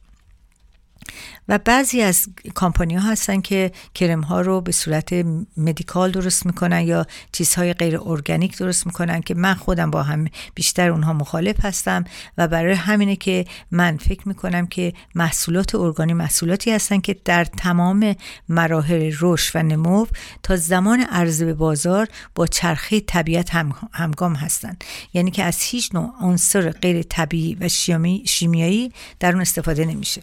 و 1.47 1.57
بعضی 1.57 2.01
از 2.01 2.27
کامپانی 2.53 2.95
ها 2.95 3.11
هستن 3.11 3.41
که 3.41 3.71
کرم 3.95 4.21
ها 4.21 4.41
رو 4.41 4.61
به 4.61 4.71
صورت 4.71 5.13
مدیکال 5.57 6.11
درست 6.11 6.45
می‌کنن 6.45 6.81
یا 6.81 7.05
چیزهای 7.31 7.73
غیر 7.73 7.99
ارگانیک 8.01 8.57
درست 8.57 8.85
می‌کنن 8.85 9.21
که 9.21 9.33
من 9.33 9.53
خودم 9.53 9.91
با 9.91 10.03
هم 10.03 10.27
بیشتر 10.55 10.89
اونها 10.89 11.13
مخالف 11.13 11.65
هستم 11.65 12.03
و 12.37 12.47
برای 12.47 12.73
همینه 12.73 13.15
که 13.15 13.45
من 13.71 13.97
فکر 13.97 14.27
می‌کنم 14.27 14.67
که 14.67 14.93
محصولات 15.15 15.75
ارگانی 15.75 16.13
محصولاتی 16.13 16.71
هستن 16.71 16.99
که 16.99 17.15
در 17.25 17.45
تمام 17.45 18.15
مراحل 18.49 19.13
رشد 19.19 19.55
و 19.55 19.63
نمو 19.63 20.05
تا 20.43 20.55
زمان 20.55 20.99
عرضه 20.99 21.45
به 21.45 21.53
بازار 21.53 22.07
با 22.35 22.47
چرخه 22.47 22.99
طبیعت 22.99 23.55
هم 23.55 23.75
همگام 23.91 24.35
هستند 24.35 24.83
یعنی 25.13 25.31
که 25.31 25.43
از 25.43 25.61
هیچ 25.61 25.95
نوع 25.95 26.13
عنصر 26.21 26.71
غیر 26.71 27.03
طبیعی 27.03 27.55
و 27.55 27.69
شیمیایی 28.25 28.91
در 29.19 29.31
اون 29.31 29.41
استفاده 29.41 29.85
نمیشه. 29.85 30.21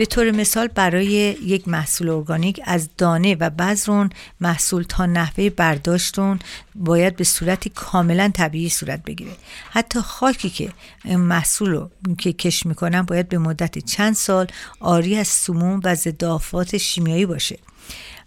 به 0.00 0.06
طور 0.06 0.30
مثال 0.30 0.66
برای 0.66 1.06
یک 1.42 1.68
محصول 1.68 2.08
ارگانیک 2.08 2.60
از 2.64 2.88
دانه 2.98 3.34
و 3.34 3.50
بذر 3.50 4.06
محصول 4.40 4.82
تا 4.82 5.06
نحوه 5.06 5.50
برداشتون 5.50 6.38
باید 6.74 7.16
به 7.16 7.24
صورتی 7.24 7.70
کاملا 7.74 8.30
طبیعی 8.34 8.68
صورت 8.68 9.04
بگیره. 9.04 9.30
حتی 9.70 10.00
خاکی 10.00 10.50
که 10.50 10.72
محصول 11.04 11.70
رو 11.70 11.90
که 12.18 12.32
کش 12.32 12.66
می‌کنن 12.66 13.02
باید 13.02 13.28
به 13.28 13.38
مدت 13.38 13.78
چند 13.78 14.14
سال 14.14 14.46
آری 14.80 15.16
از 15.16 15.28
سموم 15.28 15.80
و 15.84 15.94
ضد 15.94 16.76
شیمیایی 16.76 17.26
باشه. 17.26 17.58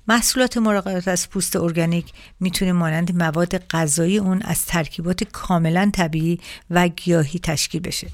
محصولات 0.08 0.58
مراقبت 0.58 1.08
از 1.08 1.30
پوست 1.30 1.56
ارگانیک 1.56 2.14
می‌تونه 2.40 2.72
مانند 2.72 3.16
مواد 3.16 3.58
غذایی 3.58 4.18
اون 4.18 4.42
از 4.42 4.66
ترکیبات 4.66 5.24
کاملا 5.24 5.92
طبیعی 5.94 6.40
و 6.70 6.88
گیاهی 6.88 7.40
تشکیل 7.40 7.82
بشه. 7.82 8.08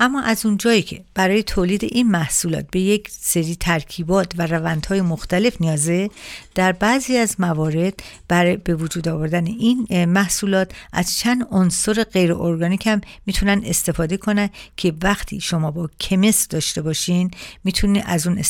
اما 0.00 0.22
از 0.22 0.46
اونجایی 0.46 0.82
که 0.82 1.04
برای 1.14 1.42
تولید 1.42 1.84
این 1.84 2.10
محصولات 2.10 2.66
به 2.70 2.80
یک 2.80 3.08
سری 3.10 3.56
ترکیبات 3.56 4.32
و 4.38 4.46
روندهای 4.46 5.02
مختلف 5.02 5.60
نیازه 5.60 6.10
در 6.54 6.72
بعضی 6.72 7.16
از 7.16 7.40
موارد 7.40 8.02
برای 8.28 8.56
به 8.56 8.74
وجود 8.74 9.08
آوردن 9.08 9.46
این 9.46 10.04
محصولات 10.04 10.72
از 10.92 11.18
چند 11.18 11.46
عنصر 11.50 12.04
غیر 12.04 12.32
ارگانیک 12.32 12.86
هم 12.86 13.00
می‌تونن 13.26 13.62
استفاده 13.64 14.16
کنن 14.16 14.50
که 14.76 14.92
وقتی 15.02 15.40
شما 15.40 15.70
با 15.70 15.90
کمیست 16.00 16.50
داشته 16.50 16.82
باشین 16.82 17.30
می‌تونین 17.64 18.02
از 18.06 18.26
اون 18.26 18.42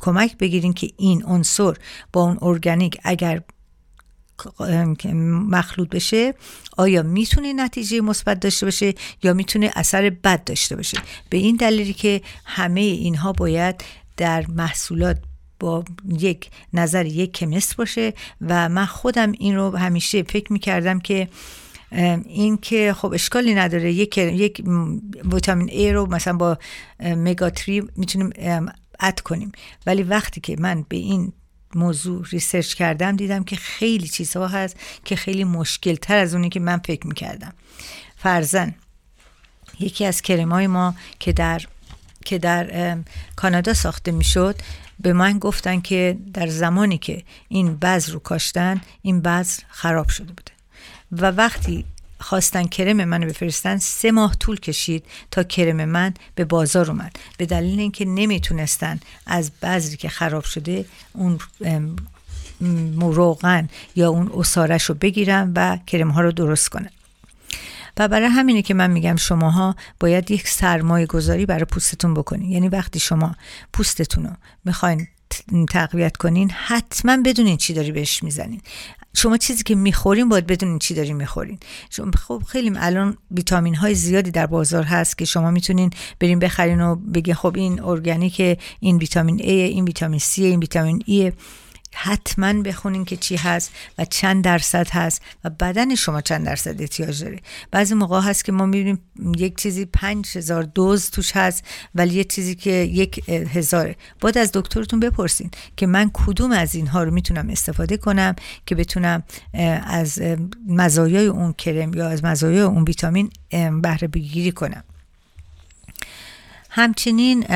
کمک 0.00 0.38
بگیرین 0.38 0.72
که 0.72 0.90
این 0.96 1.24
عنصر 1.24 1.74
با 2.12 2.22
اون 2.22 2.38
ارگانیک 2.42 2.98
اگر 3.04 3.42
مخلوط 5.50 5.88
بشه 5.88 6.34
آیا 6.76 7.02
می‌تونه 7.02 7.52
نتیجه 7.52 8.00
مثبت 8.00 8.40
داشته 8.40 8.66
باشه 8.66 8.94
یا 9.22 9.34
می‌تونه 9.34 9.70
اثر 9.74 10.10
بد 10.10 10.44
داشته 10.44 10.76
باشه؟ 10.76 10.98
به 11.30 11.36
این 11.36 11.56
دلیلی 11.56 11.92
که 11.92 12.20
همه 12.44 12.80
اینها 12.80 13.32
باید 13.32 13.84
در 14.16 14.46
محصولات 14.46 15.18
با 15.60 15.84
یک 16.08 16.50
نظر 16.72 17.06
یک 17.06 17.32
کمیست 17.32 17.76
باشه 17.76 18.14
و 18.40 18.68
من 18.68 18.86
خودم 18.86 19.32
این 19.32 19.56
رو 19.56 19.76
همیشه 19.76 20.22
فکر 20.22 20.52
می‌کردم 20.52 21.00
که 21.00 21.28
این 22.26 22.56
که 22.56 22.94
خب 22.96 23.12
اشکالی 23.12 23.54
نداره 23.54 23.92
یک 23.92 24.18
یک 24.18 24.62
ویتامین 25.32 25.68
A 25.68 25.94
رو 25.94 26.06
مثلا 26.06 26.36
با 26.36 26.58
مگاتری 27.00 27.82
می‌تونیم 27.96 28.30
اد 29.00 29.20
کنیم. 29.20 29.52
ولی 29.86 30.02
وقتی 30.02 30.40
که 30.40 30.56
من 30.58 30.84
به 30.88 30.96
این 30.96 31.32
موضوع 31.76 32.26
ریسرچ 32.30 32.74
کردم 32.74 33.16
دیدم 33.16 33.44
که 33.44 33.56
خیلی 33.56 34.08
چیزها 34.08 34.48
هست 34.48 34.76
که 35.04 35.16
خیلی 35.16 35.44
مشکل 35.44 35.94
تر 35.94 36.18
از 36.18 36.34
اونی 36.34 36.48
که 36.48 36.60
من 36.60 36.78
فکر 36.78 37.06
می‌کردم. 37.06 37.52
فرزن 38.16 38.74
یکی 39.80 40.04
از 40.04 40.22
کرمای 40.22 40.66
ما 40.66 40.94
که 41.18 41.32
در 41.32 41.62
که 42.24 42.38
در 42.38 42.96
کانادا 43.36 43.74
ساخته 43.74 44.12
می‌شد 44.12 44.56
به 45.00 45.12
من 45.12 45.38
گفتن 45.38 45.80
که 45.80 46.18
در 46.34 46.46
زمانی 46.46 46.98
که 46.98 47.22
این 47.48 47.76
بذر 47.76 48.12
رو 48.12 48.18
کاشتن 48.18 48.80
این 49.02 49.20
بذر 49.20 49.62
خراب 49.68 50.08
شده 50.08 50.32
بوده. 50.32 50.52
و 51.12 51.30
وقتی 51.30 51.84
خواستن 52.20 52.66
کرم 52.66 53.04
منو 53.04 53.26
بفرستن 53.26 53.78
سه 53.78 54.12
ماه 54.12 54.34
طول 54.34 54.60
کشید 54.60 55.04
تا 55.30 55.42
کرم 55.42 55.84
من 55.84 56.14
به 56.34 56.44
بازار 56.44 56.90
اومد. 56.90 57.16
به 57.38 57.46
دلیل 57.46 57.80
اینکه 57.80 58.04
نمی‌تونستن 58.04 59.00
از 59.26 59.50
بذری 59.50 59.96
که 59.96 60.08
خراب 60.08 60.44
شده 60.44 60.84
اون 61.12 61.38
مروغن 62.96 63.68
یا 63.96 64.08
اون 64.08 64.30
اصارش 64.34 64.84
رو 64.84 64.94
بگیرن 64.94 65.52
و 65.56 65.78
کرم 65.86 66.10
ها 66.10 66.20
رو 66.20 66.32
درست 66.32 66.68
کنن. 66.68 66.90
و 67.96 68.08
برای 68.08 68.28
همینه 68.28 68.62
که 68.62 68.74
من 68.74 68.90
میگم 68.90 69.16
شماها 69.16 69.76
باید 70.00 70.30
یک 70.30 70.48
سرمایه 70.48 71.06
گذاری 71.06 71.46
برای 71.46 71.64
پوستتون 71.64 72.14
بکنین. 72.14 72.50
یعنی 72.50 72.68
وقتی 72.68 73.00
شما 73.00 73.34
پوستتون 73.72 74.24
رو 74.24 74.30
می‌خواین 74.64 75.08
تقویت 75.70 76.16
کنین 76.16 76.50
حتما 76.50 77.16
بدونین 77.24 77.56
چی 77.56 77.74
داری 77.74 77.92
بهش 77.92 78.22
می‌زنین. 78.22 78.60
شما 79.16 79.36
چیزی 79.36 79.62
که 79.62 79.74
می‌خورین 79.74 80.28
باید 80.28 80.46
بدونین 80.46 80.78
چی 80.78 80.94
دارین 80.94 81.16
می‌خورین. 81.16 81.58
خب 82.28 82.42
خیلی 82.46 82.72
الان 82.76 83.16
ویتامین 83.30 83.74
های 83.74 83.94
زیادی 83.94 84.30
در 84.30 84.46
بازار 84.46 84.82
هست 84.82 85.18
که 85.18 85.24
شما 85.24 85.50
می‌تونین 85.50 85.90
برین 86.20 86.38
بخرین 86.38 86.80
و 86.80 86.94
بگین 86.94 87.34
خب 87.34 87.56
این 87.56 87.80
ارگانیک 87.82 88.58
این 88.80 88.96
ویتامین 88.96 89.38
A 89.38 89.42
این 89.42 89.84
ویتامین 89.84 90.20
C 90.20 90.38
این 90.38 90.60
ویتامین 90.60 91.00
E 91.08 91.32
حتما 91.94 92.52
بخونین 92.52 93.04
که 93.04 93.16
چی 93.16 93.36
هست 93.36 93.72
و 93.98 94.04
چند 94.04 94.44
درصد 94.44 94.88
هست 94.90 95.22
و 95.44 95.50
بدن 95.50 95.94
شما 95.94 96.20
چند 96.20 96.46
درصد 96.46 96.80
احتیاج 96.82 97.24
داره. 97.24 97.40
بعضی 97.70 97.94
موقع 97.94 98.20
هست 98.20 98.44
که 98.44 98.52
ما 98.52 98.66
می‌بینیم 98.66 98.98
یک 99.36 99.56
چیزی 99.58 99.84
پنج 99.84 100.38
هزار 100.38 100.62
دوز 100.62 101.10
توش 101.10 101.36
هست 101.36 101.64
ولی 101.94 102.14
یه 102.14 102.24
چیزی 102.24 102.54
که 102.54 102.70
یک 102.70 103.28
هزاره. 103.28 103.96
باید 104.20 104.38
از 104.38 104.50
دکترتون 104.54 105.00
بپرسین 105.00 105.50
که 105.76 105.86
من 105.86 106.10
کدوم 106.14 106.52
از 106.52 106.74
اینها 106.74 107.02
رو 107.02 107.10
می‌تونم 107.10 107.50
استفاده 107.50 107.96
کنم 107.96 108.36
که 108.66 108.74
بتونم 108.74 109.22
از 109.84 110.22
مزایای 110.68 111.26
اون 111.26 111.52
کرم 111.52 111.94
یا 111.94 112.08
از 112.08 112.24
مزایای 112.24 112.60
اون 112.60 112.84
ویتامین 112.84 113.30
بهره 113.82 114.08
بگیری 114.08 114.52
کنم. 114.52 114.84
همچنین 116.70 117.46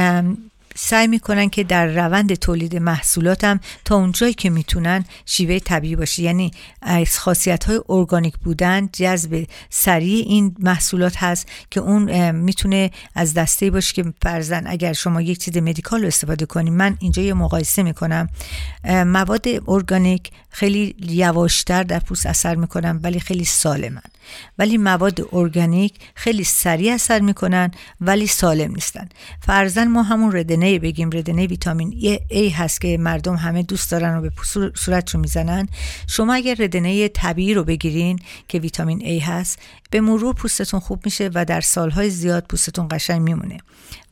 سعی 0.80 1.06
می‌کنن 1.06 1.48
که 1.48 1.64
در 1.64 1.86
روند 1.86 2.34
تولید 2.34 2.76
محصولاتم 2.76 3.60
تا 3.84 3.96
اونجایی 3.96 4.34
که 4.34 4.50
می‌تونن 4.50 5.04
شیوه 5.26 5.58
طبیعی 5.58 5.96
باشه. 5.96 6.22
یعنی 6.22 6.50
از 6.82 7.18
خاصیت 7.18 7.64
های 7.64 7.80
ارگانیک 7.88 8.36
بودن 8.36 8.88
جذب 8.92 9.46
سریع 9.70 10.24
این 10.26 10.56
محصولات 10.58 11.16
هست 11.16 11.48
که 11.70 11.80
اون 11.80 12.30
می‌تونه 12.30 12.90
از 13.14 13.34
دسته 13.34 13.70
باشه 13.70 13.94
که 13.94 14.12
فرزن 14.22 14.66
اگر 14.66 14.92
شما 14.92 15.20
یک 15.20 15.38
چیز 15.38 15.56
مدیکال 15.56 16.00
رو 16.00 16.06
استفاده 16.06 16.46
کنیم 16.46 16.74
من 16.74 16.96
اینجا 17.00 17.22
یه 17.22 17.34
مقایسه 17.34 17.82
می‌کنم. 17.82 18.28
مواد 18.84 19.46
ارگانیک 19.68 20.30
خیلی 20.50 20.96
یواشتر 21.08 21.82
در 21.82 21.98
پوست 21.98 22.26
اثر 22.26 22.54
می‌کنن 22.54 23.00
ولی 23.02 23.20
خیلی 23.20 23.44
سالمن 23.44 24.02
ولی 24.58 24.78
مواد 24.78 25.28
ارگانیک 25.32 25.94
خیلی 26.14 26.44
سریع 26.44 26.94
اثر 26.94 27.20
می‌کنن 27.20 27.70
ولی 28.00 28.26
سالم 28.26 28.72
نیستن. 28.72 29.08
فرزن 29.46 29.88
ما 29.88 30.02
همون 30.02 30.36
ردنه 30.36 30.67
بگیم 30.78 31.10
ردنه 31.10 31.46
ویتامین. 31.46 32.18
A 32.30 32.52
هست 32.52 32.80
که 32.80 32.98
مردم 32.98 33.34
همه 33.34 33.62
دوست 33.62 33.90
دارن 33.90 34.18
و 34.18 34.20
به 34.20 34.30
صورتشون 34.74 35.20
می‌زنن. 35.20 35.68
شما 36.06 36.34
اگر 36.34 36.54
ردنه 36.58 37.08
طبیعی 37.08 37.54
رو 37.54 37.64
بگیرین 37.64 38.18
که 38.48 38.58
ویتامین 38.58 39.00
A 39.00 39.22
هست. 39.22 39.58
به 39.90 40.00
مرور 40.00 40.34
پوستتون 40.34 40.80
خوب 40.80 41.00
میشه 41.04 41.30
و 41.34 41.44
در 41.44 41.60
سالهای 41.60 42.10
زیاد 42.10 42.46
پوستتون 42.48 42.88
قشنگ 42.90 43.20
میمونه. 43.20 43.58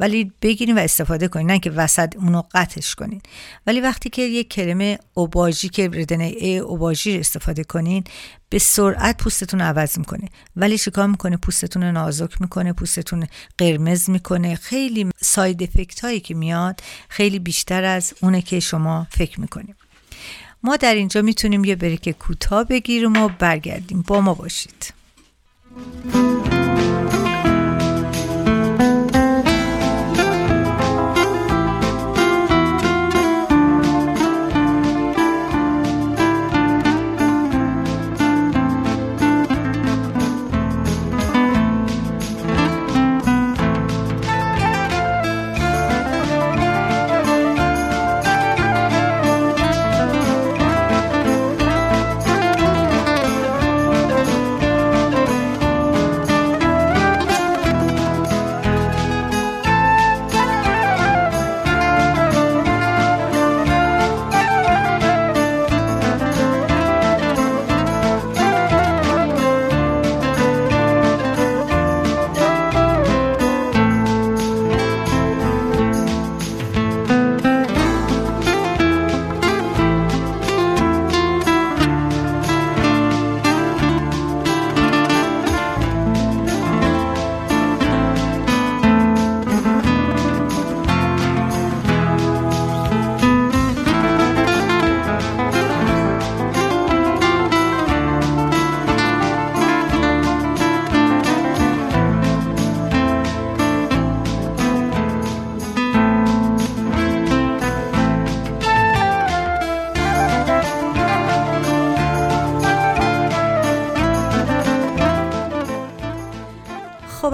ولی 0.00 0.32
بگیرین 0.42 0.78
و 0.78 0.80
استفاده 0.80 1.28
کنین 1.28 1.50
نه 1.50 1.58
که 1.58 1.70
وسط 1.70 2.16
اونو 2.16 2.42
قطعش 2.54 2.94
کنین. 2.94 3.20
ولی 3.66 3.80
وقتی 3.80 4.10
که 4.10 4.22
یک 4.22 4.48
کرم 4.48 4.96
اوباژی 5.14 5.68
که 5.68 5.90
ردنه 5.92 6.24
ای 6.24 6.58
اوباژی 6.58 7.18
استفاده 7.18 7.64
کنین 7.64 8.04
به 8.48 8.58
سرعت 8.58 9.16
پوستتون 9.16 9.60
عوض 9.60 9.98
می‌کنه. 9.98 10.28
ولی 10.56 10.78
چیکار 10.78 11.06
می‌کنه؟ 11.06 11.36
پوستتون 11.36 11.84
نازک 11.84 12.40
می‌کنه 12.40 12.72
پوستتون 12.72 13.26
قرمز 13.58 14.10
می‌کنه. 14.10 14.54
خیلی 14.54 15.10
ساید 15.20 15.62
افکت 15.62 16.04
هایی 16.04 16.20
که 16.20 16.34
میاد 16.34 16.80
خیلی 17.08 17.38
بیشتر 17.38 17.84
از 17.84 18.14
اونه 18.22 18.42
که 18.42 18.60
شما 18.60 19.06
فکر 19.10 19.40
می‌کنیم 19.40 19.76
ما 20.62 20.76
در 20.76 20.94
اینجا 20.94 21.22
می‌تونیم 21.22 21.64
یه 21.64 21.76
بریک 21.76 22.08
کوتاه 22.08 22.64
بگیریم 22.64 23.16
و 23.16 23.28
برگردیم. 23.28 24.02
با 24.02 24.20
ما 24.20 24.34
باشید. 24.34 24.95
خب 25.76 26.95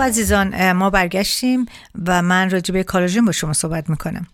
عزیزان 0.02 0.72
ما 0.72 0.90
برگشتیم 0.90 1.66
و 2.06 2.22
من 2.22 2.50
راجع 2.50 2.72
به 2.74 2.82
کالاژن 2.82 3.24
با 3.24 3.32
شما 3.32 3.52
صحبت 3.52 3.90
می‌کنم. 3.90 4.26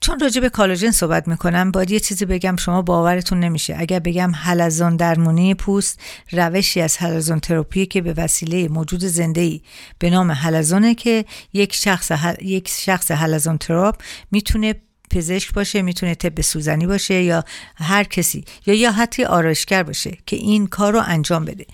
چون 0.00 0.20
راجع 0.20 0.48
کالاژن 0.48 0.90
صحبت 0.90 1.28
می‌کنم 1.28 1.70
باید 1.70 1.90
یه 1.90 2.00
چیزی 2.00 2.24
بگم 2.24 2.56
شما 2.56 2.82
باورتون 2.82 3.40
نمیشه. 3.40 3.76
اگر 3.78 3.98
بگم 3.98 4.32
حلزون 4.34 4.96
درمانی 4.96 5.54
پوست 5.54 6.00
روشی 6.32 6.80
از 6.80 6.98
حلزون 6.98 7.40
تراپی 7.40 7.86
که 7.86 8.00
به 8.00 8.14
وسیله 8.16 8.68
موجود 8.68 9.00
زنده 9.00 9.40
ای 9.40 9.60
به 9.98 10.10
نام 10.10 10.32
حلزونه 10.32 10.94
که 10.94 11.24
یک 11.52 11.74
شخص 11.74 12.10
یک 12.42 12.68
شخص 12.68 13.10
حلزون 13.10 13.58
تراپ 13.58 14.02
می‌تونه 14.30 14.74
پزشک 15.10 15.52
باشه 15.52 15.82
می‌تونه 15.82 16.14
طب 16.14 16.40
سوزنی 16.40 16.86
باشه 16.86 17.22
یا 17.22 17.44
هر 17.76 18.04
کسی 18.04 18.44
یا 18.66 18.74
یا 18.74 18.92
حتی 18.92 19.24
آرایشگر 19.24 19.82
باشه 19.82 20.18
که 20.26 20.36
این 20.36 20.66
کار 20.66 20.92
رو 20.92 21.02
انجام 21.06 21.44
بده. 21.44 21.66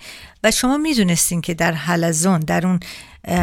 و 0.43 0.51
شما 0.51 0.77
می‌دونستین 0.77 1.41
که 1.41 1.53
در 1.53 1.71
حلزون 1.71 2.39
در 2.39 2.67
اون 2.67 2.79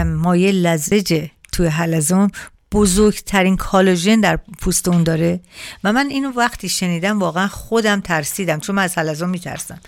مایع 0.05 0.51
لزج 0.51 1.27
توی 1.53 1.67
حلزون 1.67 2.31
بزرگترین 2.73 3.57
کالوژن 3.57 4.21
در 4.21 4.37
پوست 4.37 4.89
اون 4.89 5.03
داره. 5.03 5.41
و 5.85 5.93
من 5.93 6.07
اینو 6.07 6.33
وقتی 6.33 6.69
شنیدم 6.69 7.19
واقعا 7.19 7.49
خودم 7.49 8.01
ترسیدم 8.01 8.61
چون 8.61 8.75
من 8.75 8.83
از 8.83 8.99
حلزون 8.99 9.31
میترسم. 9.31 9.81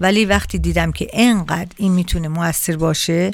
ولی 0.00 0.24
وقتی 0.24 0.58
دیدم 0.58 0.92
که 0.92 1.08
انقدر 1.12 1.72
این 1.76 1.92
می‌تونه 1.92 2.28
موثر 2.28 2.76
باشه 2.76 3.30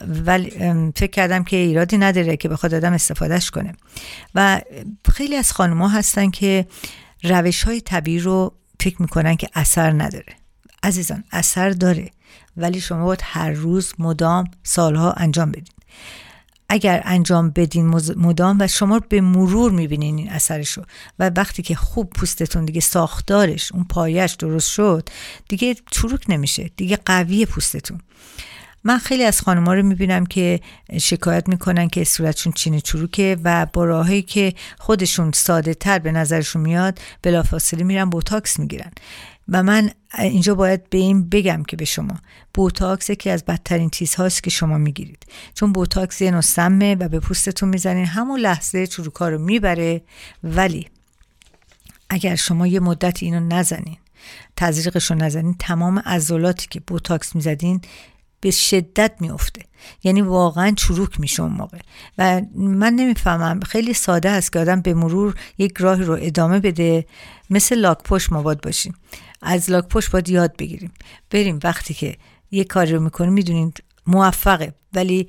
ولی 0.00 0.50
فکر 0.96 1.10
کردم 1.10 1.44
که 1.44 1.56
ایرادی 1.56 1.98
نداره 1.98 2.36
که 2.36 2.48
بخواد 2.48 2.74
آدم 2.74 2.92
استفادهش 2.92 3.50
کنه. 3.50 3.74
و 4.34 4.60
خیلی 5.12 5.36
از 5.36 5.52
خانمها 5.52 5.88
هستن 5.88 6.30
که 6.30 6.66
روش 7.22 7.62
های 7.62 7.80
طبیعی 7.80 8.18
رو 8.18 8.54
فکر 8.80 9.02
می‌کنن 9.02 9.36
که 9.36 9.48
اثر 9.54 9.90
نداره. 9.90 10.32
عزیزان 10.82 11.24
اثر 11.32 11.70
داره. 11.70 12.10
ولی 12.56 12.80
شما 12.80 13.04
باید 13.04 13.20
هر 13.22 13.50
روز 13.50 13.92
مدام 13.98 14.50
سالها 14.62 15.12
انجام 15.12 15.50
بدین. 15.50 15.74
اگر 16.68 17.02
انجام 17.04 17.50
بدین 17.50 17.86
مدام 18.16 18.56
و 18.60 18.66
شما 18.66 19.00
به 19.08 19.20
مرور 19.20 19.70
می‌بینین 19.70 20.18
این 20.18 20.30
اثرش 20.30 20.70
رو 20.70 20.84
و 21.18 21.30
وقتی 21.36 21.62
که 21.62 21.74
خوب 21.74 22.10
پوستتون 22.10 22.64
دیگه 22.64 22.80
ساختارش 22.80 23.72
اون 23.72 23.84
پایش 23.84 24.32
درست 24.32 24.70
شد 24.70 25.08
دیگه 25.48 25.76
چروک 25.90 26.24
نمیشه 26.28 26.70
دیگه 26.76 26.98
قوی 27.06 27.46
پوستتون. 27.46 28.00
من 28.84 28.98
خیلی 28.98 29.24
از 29.24 29.40
خانم‌ها 29.40 29.74
رو 29.74 29.82
می‌بینم 29.82 30.26
که 30.26 30.60
شکایت 31.00 31.48
می‌کنن 31.48 31.88
که 31.88 32.04
صورتشون 32.04 32.52
چینه 32.52 32.80
چروکه 32.80 33.36
و 33.44 33.66
با 33.72 33.84
راهی 33.84 34.22
که 34.22 34.54
خودشون 34.78 35.32
ساده 35.32 35.74
تر 35.74 35.98
به 35.98 36.12
نظرشون 36.12 36.62
میاد 36.62 36.98
بلافاصله 37.22 37.84
میرن 37.84 38.10
بوتاکس 38.10 38.58
می‌گیرن. 38.58 38.90
و 39.48 39.62
من 39.62 39.90
اینجا 40.18 40.54
باید 40.54 40.90
به 40.90 40.98
این 40.98 41.28
بگم 41.28 41.62
که 41.62 41.76
به 41.76 41.84
شما 41.84 42.14
بوتاکس 42.54 43.10
یکی 43.10 43.30
از 43.30 43.44
بدترین 43.44 43.90
چیزهاست 43.90 44.42
که 44.42 44.50
شما 44.50 44.78
می‌گیرید. 44.78 45.26
چون 45.54 45.72
بوتاکس 45.72 46.20
یه 46.20 46.30
نوع 46.30 46.40
سمه 46.40 46.94
و 46.94 47.08
به 47.08 47.20
پوستتون 47.20 47.68
می‌زنین 47.68 48.06
همون 48.06 48.40
لحظه 48.40 48.86
چروکا 48.86 49.28
رو 49.28 49.38
می‌بره. 49.38 50.02
ولی 50.44 50.88
اگر 52.08 52.34
شما 52.34 52.66
یه 52.66 52.80
مدت 52.80 53.22
اینو 53.22 53.40
نزنین 53.40 53.96
تزریقش 54.56 55.10
رو 55.10 55.16
نزنین 55.16 55.54
تمام 55.58 55.98
عضلاتی 55.98 56.66
که 56.70 56.80
بوتاکس 56.80 57.34
می‌زدین 57.34 57.80
به 58.44 58.50
شدت 58.50 59.12
میفته 59.20 59.62
یعنی 60.02 60.22
واقعا 60.22 60.70
چروک 60.76 61.20
میشه 61.20 61.42
اون 61.42 61.52
موقع. 61.52 61.78
و 62.18 62.42
من 62.54 62.92
نمی‌فهمم 62.92 63.60
خیلی 63.60 63.94
ساده 63.94 64.30
است 64.30 64.52
که 64.52 64.58
آدم 64.58 64.80
به 64.80 64.94
مرور 64.94 65.34
یک 65.58 65.74
راهی 65.78 66.02
رو 66.02 66.18
ادامه 66.20 66.60
بده. 66.60 67.06
مثل 67.50 67.78
لاک 67.78 67.98
پشت 68.02 68.32
ما 68.32 68.42
باشیم. 68.42 68.94
از 69.42 69.70
لاک 69.70 69.88
پشت 69.88 70.10
باید 70.10 70.28
یاد 70.28 70.56
بگیریم. 70.56 70.92
بریم 71.30 71.58
وقتی 71.64 71.94
که 71.94 72.16
یه 72.50 72.64
کاری 72.64 72.92
رو 72.92 73.00
می‌کنیم 73.00 73.32
می‌دونین 73.32 73.72
موفقه. 74.06 74.74
ولی 74.92 75.28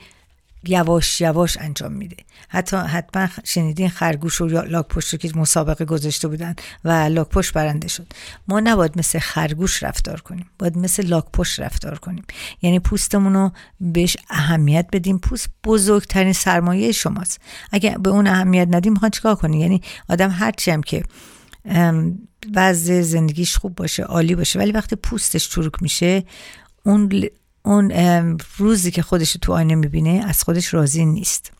یواش 0.68 1.22
یواش 1.22 1.58
انجام 1.58 1.92
میده. 1.92 2.18
حتی 2.50 2.78
حتما 2.78 3.28
شنیدین 3.44 3.90
خرگوش 3.90 4.42
و 4.42 4.46
لاک 4.48 4.88
پشت 4.88 5.14
رو 5.14 5.18
که 5.18 5.32
مسابقه 5.36 5.86
گذاشته 5.86 6.28
بودن 6.28 6.56
و 6.84 6.92
لاک 6.92 7.30
پشت 7.30 7.54
برنده 7.54 7.88
شد. 7.88 8.08
ما 8.48 8.60
نباید 8.60 8.98
مثل 8.98 9.20
خرگوش 9.20 9.84
رفتار 9.84 10.22
کنیم 10.22 10.50
باید 10.60 10.78
مثل 10.78 11.08
لاک 11.08 11.26
پشت 11.34 11.60
رفتار 11.60 12.00
کنیم. 12.00 12.24
یعنی 12.62 12.80
پوستمون 12.80 13.34
رو 13.34 13.52
بهش 13.82 14.18
اهمیت 14.30 14.88
بدیم. 14.94 15.20
پوست 15.20 15.50
بزرگترین 15.64 16.34
سرمایه 16.34 16.92
شماست. 16.92 17.42
اگه 17.72 17.98
به 17.98 18.10
اون 18.10 18.28
اهمیت 18.28 18.68
ندیم 18.72 18.94
می‌خوان 18.94 19.12
چیکار 19.12 19.36
کنیم؟ 19.36 19.62
یعنی 19.62 19.82
آدم 20.10 20.30
هرچی 20.30 20.72
هم 20.72 20.84
که 20.84 21.04
وضع 22.56 23.02
زندگیش 23.02 23.58
خوب 23.58 23.76
باشه 23.76 24.04
عالی 24.04 24.36
باشه 24.36 24.60
ولی 24.60 24.72
وقتی 24.72 24.96
پوستش 24.96 25.50
چروک 25.50 25.74
میشه 25.82 26.24
اون 26.84 27.10
اون 27.66 27.92
روزی 28.58 28.92
که 28.92 29.02
خودش 29.02 29.34
تو 29.42 29.54
آینه 29.54 29.76
می‌بینه 29.76 30.26
از 30.28 30.44
خودش 30.44 30.74
راضی 30.74 31.06
نیست. 31.06 31.52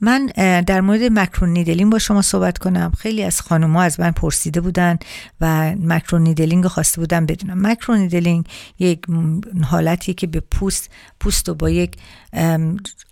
من 0.00 0.26
در 0.66 0.80
مورد 0.80 1.02
مکرون 1.02 1.90
با 1.90 1.98
شما 1.98 2.22
صحبت 2.22 2.58
کنم. 2.58 2.92
خیلی 2.98 3.22
از 3.22 3.40
خانوما 3.40 3.82
از 3.82 4.00
من 4.00 4.10
پرسیده 4.10 4.60
بودن 4.60 4.98
و 5.40 5.74
مکرون 5.80 6.22
نیدلینگ 6.22 6.66
خواسته 6.66 7.00
بودن 7.00 7.26
بدونم. 7.26 7.66
مکرون 7.66 7.98
نیدلینگ 7.98 8.44
یک 8.78 9.00
حالتیه 9.64 10.14
که 10.14 10.26
به 10.26 10.40
پوست 10.40 10.90
پوست 11.20 11.48
رو 11.48 11.54
با 11.54 11.70
یک 11.70 11.96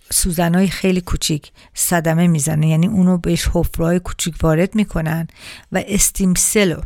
سوزنهای 0.09 0.67
خیلی 0.67 1.01
کوچیک 1.01 1.51
صدمه 1.73 2.27
می‌زنه. 2.27 2.67
یعنی 2.67 2.87
اونو 2.87 3.17
بهش 3.17 3.49
حفرهای 3.53 3.99
کوچیک 3.99 4.35
وارد 4.43 4.75
می‌کنن 4.75 5.27
و 5.71 5.83
stem 5.87 6.29
cell 6.29 6.71
و 6.71 6.81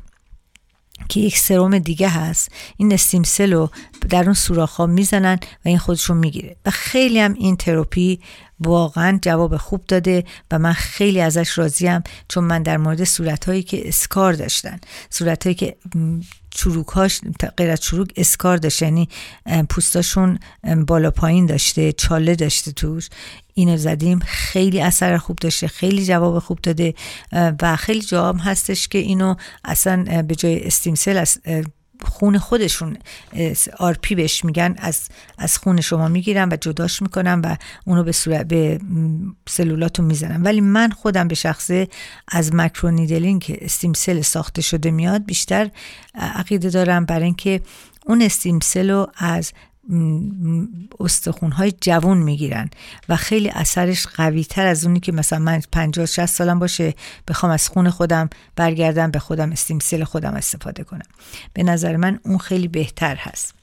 که 1.10 1.20
یک 1.20 1.38
سروم 1.38 1.80
دیگه 1.80 2.10
هست. 2.10 2.52
این 2.78 2.94
stem 2.94 3.24
cell 3.24 3.54
رو 3.54 3.70
در 4.10 4.24
اون 4.24 4.34
سوراخ 4.34 4.76
ها 4.76 4.86
می‌زنن 4.86 5.36
و 5.36 5.70
این 5.70 5.78
خودش 5.78 6.04
رو 6.04 6.16
می‌گیره. 6.16 6.56
و 6.66 6.70
خیلی 6.72 7.20
هم 7.20 7.34
این 7.34 7.56
تراپی 7.56 8.20
واقعا 8.60 9.20
جواب 9.22 9.58
خوب 9.58 9.84
داده 9.88 10.24
و 10.52 10.60
من 10.60 10.74
خیلی 10.74 11.22
ازش 11.22 11.58
راضیم 11.58 12.04
چون 12.28 12.44
من 12.44 12.64
در 12.64 12.78
مورد 12.78 13.04
صورت 13.04 13.46
هایی 13.46 13.64
که 13.64 13.88
scar 13.88 14.34
داشتن 14.34 14.80
صورت 15.10 15.44
هایی 15.44 15.56
که 15.56 15.76
چروکاش 16.56 17.22
غیر 17.58 17.70
از 17.70 17.80
چروک 17.80 18.14
scar 18.16 18.58
داشته 18.58 18.86
یعنی 18.86 19.10
پوستاشون 19.70 20.40
بالا 20.88 21.12
پایین 21.12 21.46
داشته 21.46 21.92
چاله 21.94 22.36
داشته 22.36 22.72
توش. 22.72 23.10
اینو 23.54 23.78
زدیم. 23.78 24.20
خیلی 24.20 24.82
اثر 24.82 25.18
خوب 25.18 25.38
داشته 25.42 25.68
خیلی 25.68 26.06
جواب 26.06 26.40
خوب 26.40 26.60
داده. 26.64 26.94
و 27.62 27.76
خیلی 27.76 28.02
جواب 28.02 28.36
هستش 28.40 28.88
که 28.88 28.98
اینو 28.98 29.36
اصلا 29.66 30.24
به 30.28 30.36
جای 30.36 30.64
stem 30.64 30.95
cell 30.95 31.26
خون 32.02 32.38
خودشون 32.38 32.98
PRP 33.78 34.16
بهش 34.16 34.46
میگن 34.46 34.76
از 34.78 35.10
از 35.38 35.58
خون 35.58 35.82
شما 35.82 36.08
می‌گیرن 36.08 36.50
و 36.52 36.56
جداش 36.56 37.02
می‌کنن 37.02 37.42
و 37.42 37.56
اونو 37.86 38.04
به 38.04 38.12
صورت 38.12 38.48
به 38.48 38.80
سلولاتون 39.50 40.06
می‌زنن. 40.06 40.44
ولی 40.44 40.62
من 40.62 40.90
خودم 40.90 41.28
به 41.28 41.36
شخصه 41.36 41.88
از 42.28 42.56
مکرونیدلین 42.56 43.40
که 43.40 43.58
استیمسل 43.62 44.22
ساخته 44.22 44.62
شده 44.62 44.92
میاد 44.92 45.26
بیشتر 45.26 45.72
عقیده 46.16 46.70
دارم 46.70 47.06
برای 47.06 47.26
اینکه 47.26 47.62
اون 48.06 48.22
استیمسل 48.22 48.90
رو 48.90 49.12
از 49.18 49.52
استخونهای 51.00 51.74
جوون 51.82 52.18
می‌گیرن 52.18 52.70
و 53.10 53.16
خیلی 53.16 53.50
اثرش 53.50 54.08
قوی 54.08 54.44
تر 54.44 54.66
از 54.66 54.86
اونی 54.86 55.00
که 55.00 55.12
مثلا 55.12 55.40
من 55.40 55.62
50 55.72 56.06
60 56.06 56.26
سالم 56.26 56.60
باشه 56.60 56.94
بخوام 57.28 57.52
از 57.52 57.70
خون 57.70 57.90
خودم 57.90 58.30
برگردم 58.56 59.12
به 59.12 59.20
خودم 59.20 59.52
استیمسل 59.52 60.04
خودم 60.04 60.34
استفاده 60.34 60.84
کنم. 60.84 61.06
به 61.54 61.64
نظر 61.64 61.98
من 61.98 62.20
اون 62.26 62.38
خیلی 62.38 62.68
بهتر 62.68 63.16
هست. 63.16 63.54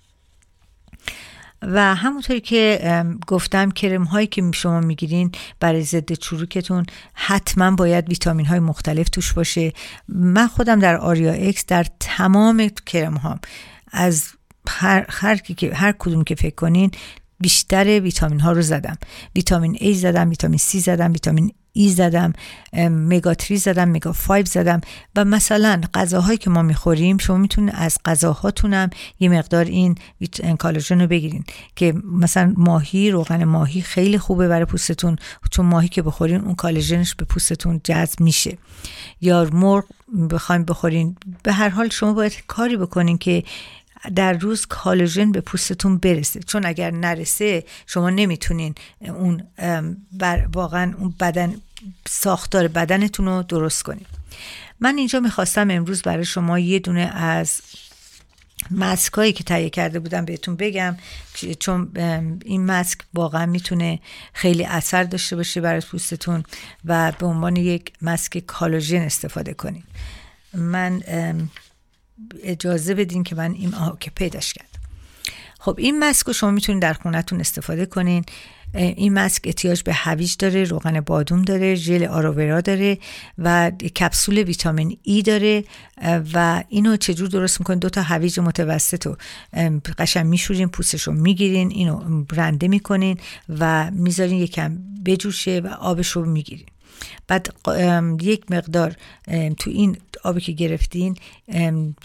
و 1.62 1.94
همونطوری 1.94 2.40
که 2.40 3.04
گفتم 3.26 3.70
کرم 3.70 4.04
هایی 4.04 4.26
که 4.26 4.50
شما 4.54 4.80
می‌گیرین 4.80 5.33
برای 5.61 5.83
ضد 5.83 6.12
چروکتون 6.12 6.87
حتما 7.14 7.70
باید 7.70 8.09
ویتامین 8.09 8.46
های 8.46 8.59
مختلف 8.59 9.09
توش 9.09 9.33
باشه. 9.33 9.72
من 10.09 10.46
خودم 10.46 10.78
در 10.78 10.96
آریا 10.96 11.33
اکس 11.33 11.66
در 11.66 11.87
تمام 12.00 12.70
کرم 12.87 13.14
هام 13.14 13.40
از 13.92 14.24
هر, 14.68 15.07
هر, 15.09 15.40
هر 15.73 15.94
کدوم 15.99 16.25
که 16.25 16.35
فکر 16.35 16.55
کنین 16.55 16.90
بیشتر 17.40 18.01
ویتامین 18.01 18.40
ها 18.40 18.53
رو 18.53 18.62
زدم. 18.62 18.99
ویتامین 19.37 19.77
A 19.77 19.96
زدم 19.96 20.31
ویتامین 20.31 20.59
C 20.59 20.77
زدم 20.77 21.12
ویتامین 21.12 21.53
ای 21.73 21.88
e 21.88 21.92
زدم 21.92 22.33
مگا 22.90 23.35
3 23.35 23.57
زدم 23.57 23.88
مگا 23.88 24.12
5 24.12 24.49
زدم. 24.49 24.81
و 25.16 25.25
مثلا 25.25 25.81
غذاهایی 25.94 26.38
که 26.38 26.51
ما 26.51 26.62
می‌خوریم 26.62 27.18
شما 27.18 27.37
می‌تونید 27.37 27.75
از 27.77 27.99
غذاهاتونم 28.05 28.90
یه 29.20 29.29
مقدار 29.29 29.64
این 29.64 29.94
کالاژن 30.59 31.01
رو 31.01 31.07
بگیرین. 31.07 31.44
که 31.77 31.94
مثلا 32.05 32.55
ماهی 32.57 33.11
روغن 33.11 33.44
ماهی 33.44 33.83
خیلی 33.83 34.18
خوبه 34.18 34.49
برای 34.49 34.64
پوستتون. 34.64 35.16
چون 35.51 35.66
ماهی 35.66 35.88
که 35.88 36.03
بخورین 36.03 36.40
اون 36.40 36.55
کالژنش 36.55 37.14
به 37.14 37.25
پوستتون 37.25 37.81
جذب 37.85 38.20
میشه. 38.20 38.59
یا 39.20 39.49
مرغ 39.53 39.85
بخوایم 40.31 40.64
بخورین. 40.64 41.16
به 41.42 41.53
هر 41.53 41.68
حال 41.68 41.88
شما 41.88 42.12
باید 42.12 42.33
کاری 42.46 42.77
بکنین 42.77 43.18
که 43.18 43.42
در 44.15 44.33
روز 44.33 44.67
کالژن 44.67 45.33
به 45.33 45.41
پوستتون 45.41 45.99
برسه. 45.99 46.41
چون 46.41 46.67
اگر 46.67 46.91
نرسه 46.91 47.65
شما 47.87 48.11
نمی‌تونین 48.11 48.75
اون 49.01 49.43
واقعا 50.53 50.95
اون 50.99 51.15
بدن 51.21 51.55
ساختار 52.09 52.69
بدنتون 52.69 53.27
رو 53.27 53.43
درست 53.43 53.83
کنید 53.83 54.07
من 54.81 54.99
اینجا 54.99 55.21
می‌خواستم 55.21 55.71
امروز 55.71 56.03
برای 56.03 56.25
شما 56.25 56.59
یه 56.59 56.79
دونه 56.79 57.01
از 57.01 57.61
مسک 58.71 59.13
هایی 59.13 59.33
که 59.33 59.45
تهیه 59.45 59.71
کرده 59.71 59.99
بودم 60.01 60.25
بهتون 60.25 60.57
بگم 60.57 60.97
چون 61.59 61.93
این 62.45 62.67
مسک 62.67 62.99
واقعا 63.15 63.47
می‌تونه 63.47 64.01
خیلی 64.33 64.65
اثر 64.65 65.05
داشته 65.05 65.37
باشه 65.37 65.61
برای 65.61 65.81
پوستتون 65.81 66.45
و 66.85 67.13
به 67.19 67.27
عنوان 67.27 67.57
یک 67.57 67.93
مسک 68.03 68.39
کالوژن 68.39 69.03
استفاده 69.03 69.55
کنید 69.55 69.85
من 70.55 71.03
اجازه 72.42 72.94
بدین 72.94 73.22
که 73.22 73.35
من 73.35 73.52
این 73.52 73.74
آها 73.74 73.96
که 74.00 74.11
پیداش 74.11 74.52
کردم. 74.52 74.68
خب 75.59 75.74
این 75.78 75.98
مسک 75.98 76.26
رو 76.26 76.33
شما 76.33 76.50
می‌تونید 76.50 76.83
در 76.83 76.92
خونتون 76.92 77.40
استفاده 77.40 77.87
کنین. 77.87 78.24
این 78.74 79.14
ماسک 79.14 79.42
احتیاج 79.44 79.83
به 79.83 79.94
هویج 79.94 80.37
داره 80.38 80.64
روغن 80.64 81.00
بادوم 81.00 81.42
داره 81.42 81.74
ژل 81.74 82.04
آروورا 82.04 82.61
داره 82.61 82.98
و 83.38 83.70
کپسول 83.70 84.38
ویتامین 84.38 84.98
ای 85.02 85.22
داره. 85.22 85.64
و 86.35 86.64
اینو 86.68 86.96
چجور 86.96 87.28
درست 87.28 87.61
می‌کنین 87.61 87.78
دو 87.78 87.88
تا 87.88 88.02
هویج 88.02 88.40
متوسط 88.40 89.06
رو 89.06 89.16
قشنگ 89.98 90.26
میشورین 90.26 90.68
پوستش 90.68 91.02
رو 91.02 91.12
می‌گیرین 91.12 91.70
اینو 91.70 92.24
رنده 92.33 92.68
می‌کنین 92.68 93.18
و 93.48 93.90
می‌ذارین 93.90 94.38
یکم 94.38 94.78
بجوشه 95.04 95.61
و 95.64 95.66
آبش 95.66 96.09
رو 96.09 96.24
می‌گیرین. 96.24 96.66
بعد 97.28 97.54
یک 98.22 98.50
مقدار 98.50 98.96
تو 99.59 99.70
این 99.70 99.96
آبی 100.24 100.40
که 100.40 100.52
گرفتین 100.52 101.16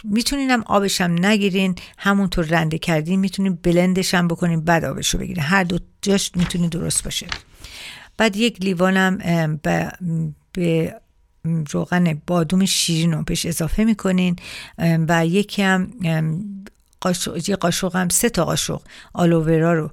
می‌تونین 0.04 0.51
هم 0.51 0.63
آبش 0.63 1.01
هم 1.01 1.25
نگیرین 1.25 1.75
همونطور 1.97 2.45
رنده 2.45 2.78
کردین 2.78 3.19
می‌تونین 3.19 3.60
بلندش 3.63 4.13
هم 4.13 4.28
بکنین 4.28 4.62
بعد 4.62 4.86
آبش 4.86 5.10
رو 5.10 5.19
بگیرین. 5.19 5.43
هر 5.43 5.63
دو 5.63 5.80
جاش 6.01 6.32
می‌تونین 6.36 6.69
درست 6.69 7.04
باشه. 7.04 7.28
بعد 8.17 8.36
یک 8.36 8.62
لیوانم 8.62 9.17
به, 9.63 9.91
به 10.51 10.95
روغن 11.71 12.21
بادوم 12.28 12.65
شیرین 12.65 13.13
رو 13.13 13.23
بهش 13.23 13.45
اضافه 13.45 13.84
می‌کنین. 13.84 14.36
و 14.80 15.25
یکی 15.25 15.62
هم 15.62 15.91
قاشق 17.06 17.50
یه 17.50 17.56
قاشق 17.56 17.96
هم 17.96 18.10
سه 18.10 18.30
تا 18.30 18.46
قاشق 18.46 18.82
آلوورا 19.13 19.74
رو 19.74 19.91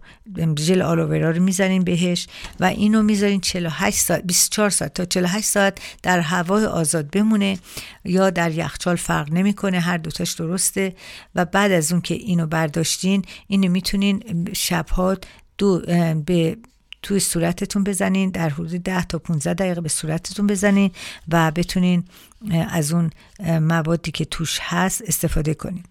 ژل 0.58 0.82
آلوورا 0.82 1.30
رو 1.30 1.42
می‌زنین 1.42 1.84
بهش 1.84 2.26
و 2.60 2.64
اینو 2.64 3.02
می‌ذارین 3.02 3.40
48 3.40 3.98
ساعت 3.98 4.22
24 4.22 4.70
ساعت 4.70 4.94
تا 4.94 5.04
48 5.04 5.46
ساعت 5.46 5.78
در 6.02 6.20
هوای 6.20 6.64
آزاد 6.64 7.10
بمونه 7.10 7.58
یا 8.04 8.30
در 8.30 8.50
یخچال 8.50 8.96
فرق 8.96 9.32
نمی‌کنه 9.32 9.80
هر 9.80 9.98
دوتاش 9.98 10.32
درسته 10.32 10.94
و 11.34 11.44
بعد 11.44 11.72
از 11.72 11.92
اون 11.92 12.00
که 12.00 12.14
اینو 12.14 12.46
برداشتین 12.46 13.24
اینو 13.46 13.68
می‌تونین 13.68 14.48
شبها 14.52 15.16
دو 15.58 15.80
به 16.26 16.56
توی 17.02 17.20
صورتتون 17.20 17.84
بزنین 17.84 18.30
در 18.30 18.48
حدود 18.48 18.82
10 18.82 19.04
تا 19.04 19.18
15 19.18 19.54
دقیقه 19.54 19.80
به 19.80 19.88
صورتتون 19.88 20.46
بزنین 20.46 20.90
و 21.28 21.50
بتونین 21.50 22.04
از 22.70 22.92
اون 22.92 23.10
موادی 23.60 24.10
که 24.10 24.24
توش 24.24 24.58
هست 24.62 25.02
استفاده 25.06 25.54
کنین. 25.54 25.84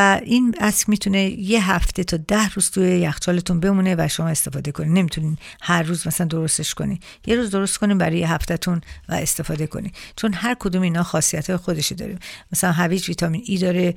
این 0.00 0.54
اسک 0.60 0.88
می‌تونه 0.88 1.24
یه 1.24 1.70
هفته 1.70 2.04
تا 2.04 2.16
ده 2.16 2.48
روز 2.48 2.70
توی 2.70 2.88
یخچالتون 2.88 3.60
بمونه 3.60 3.94
و 3.98 4.08
شما 4.08 4.28
استفاده 4.28 4.72
کنید 4.72 4.92
نمی‌تونین 4.92 5.38
هر 5.60 5.82
روز 5.82 6.06
مثلا 6.06 6.26
درستش 6.26 6.74
کنید 6.74 7.02
یه 7.26 7.36
روز 7.36 7.50
درست 7.50 7.78
کنین 7.78 7.98
برای 7.98 8.18
یه 8.18 8.32
هفتهتون 8.32 8.80
و 9.08 9.14
استفاده 9.14 9.66
کنید 9.66 9.94
چون 10.16 10.32
هر 10.34 10.56
کدوم 10.58 10.82
اینا 10.82 11.02
خاصیت 11.02 11.50
های 11.50 11.56
خودشی 11.56 11.94
داره. 11.94 12.18
مثلا 12.52 12.72
هویج 12.72 13.08
ویتامین 13.08 13.42
ای 13.46 13.58
داره 13.58 13.94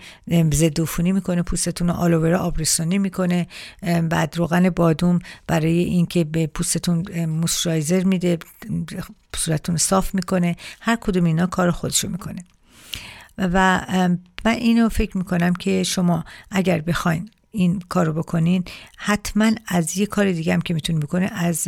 ضد 0.53 0.81
عفونی 0.81 1.11
می‌کنه 1.11 1.41
پوستتون 1.41 1.87
رو 1.87 1.93
آلوورا 1.93 2.39
آبرسونی 2.39 2.97
می‌کنه. 2.97 3.47
بعد 4.09 4.37
روغن 4.37 4.69
بادوم 4.69 5.19
برای 5.47 5.79
اینکه 5.79 6.23
به 6.23 6.47
پوستتون 6.47 7.25
موسچرایزر 7.25 8.03
میده 8.03 8.37
صورتتون 9.35 9.77
صاف 9.77 10.15
می‌کنه. 10.15 10.55
هر 10.81 10.95
کدوم 10.95 11.23
اینا 11.23 11.45
کار 11.45 11.71
خودشو 11.71 12.09
می‌کنه. 12.09 12.43
و 13.53 13.81
من 14.45 14.51
اینو 14.51 14.89
فکر 14.89 15.17
می‌کنم 15.17 15.53
که 15.53 15.83
شما 15.83 16.25
اگر 16.51 16.81
بخواین 16.81 17.29
این 17.51 17.81
کار 17.89 18.05
رو 18.05 18.13
بکنین. 18.13 18.63
حتما 18.97 19.51
از 19.67 19.97
یه 19.97 20.05
کار 20.05 20.31
دیگه 20.31 20.53
هم 20.53 20.61
که 20.61 20.73
می‌تونین 20.73 20.99
بکنین 20.99 21.29
از 21.29 21.67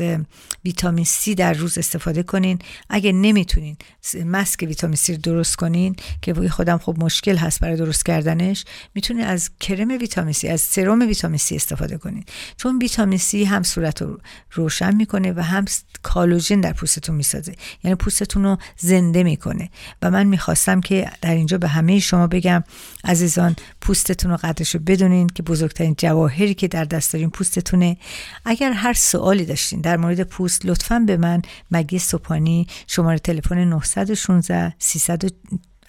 ویتامین 0.65 1.05
سی 1.05 1.35
در 1.35 1.53
روز 1.53 1.77
استفاده 1.77 2.23
کنین. 2.23 2.59
اگه 2.89 3.11
نمی‌تونین 3.11 3.77
ماسک 4.25 4.61
ویتامین 4.61 4.97
رو 5.09 5.17
درست 5.17 5.55
کنین 5.55 5.95
که 6.21 6.33
خودم 6.49 6.77
خب 6.77 6.95
مشکل 6.99 7.37
هست 7.37 7.59
برای 7.59 7.77
درست 7.77 8.05
کردنش 8.05 8.65
می‌تونین 8.95 9.25
از 9.25 9.49
کرم 9.59 9.87
ویتامین 9.87 10.33
سی 10.33 10.47
از 10.47 10.61
سرم 10.61 10.99
ویتامین 10.99 11.37
سی 11.37 11.55
استفاده 11.55 11.97
کنین. 11.97 12.23
چون 12.57 12.79
ویتامین 12.81 13.19
سی 13.19 13.43
هم 13.43 13.63
صورت 13.63 14.01
رو 14.01 14.19
روشن 14.51 14.95
می‌کنه 14.95 15.31
و 15.31 15.39
هم 15.39 15.65
کالوژن 16.03 16.61
در 16.61 16.73
پوستتون 16.73 17.15
می‌سازه. 17.15 17.55
یعنی 17.83 17.95
پوستتون 17.95 18.43
رو 18.43 18.57
زنده 18.77 19.23
می‌کنه. 19.23 19.69
و 20.01 20.11
من 20.11 20.27
می‌خواستم 20.27 20.81
که 20.81 21.11
در 21.21 21.35
اینجا 21.35 21.57
به 21.57 21.67
همه 21.67 21.99
شما 21.99 22.27
بگم 22.27 22.63
عزیزان 23.03 23.55
پوستتون 23.81 24.31
رو 24.31 24.37
قدرش 24.37 24.75
رو 24.75 24.81
بدونین 24.87 25.27
که 25.27 25.43
بزرگترین 25.73 25.95
جواهری 25.97 26.53
که 26.53 26.67
در 26.67 26.85
دست 26.85 27.13
دارین 27.13 27.29
پوستتونه. 27.29 27.97
اگر 28.45 28.71
هر 28.71 28.93
سوالی 28.93 29.45
داشتین 29.45 29.81
در 29.81 29.97
مورد 29.97 30.23
پوست 30.23 30.65
لطفا 30.65 30.99
به 30.99 31.17
من 31.17 31.41
مگی 31.71 31.99
سوپانی 31.99 32.67
شماره 32.87 33.19
تلفن 33.19 33.63
916 33.63 34.73
300 34.79 35.21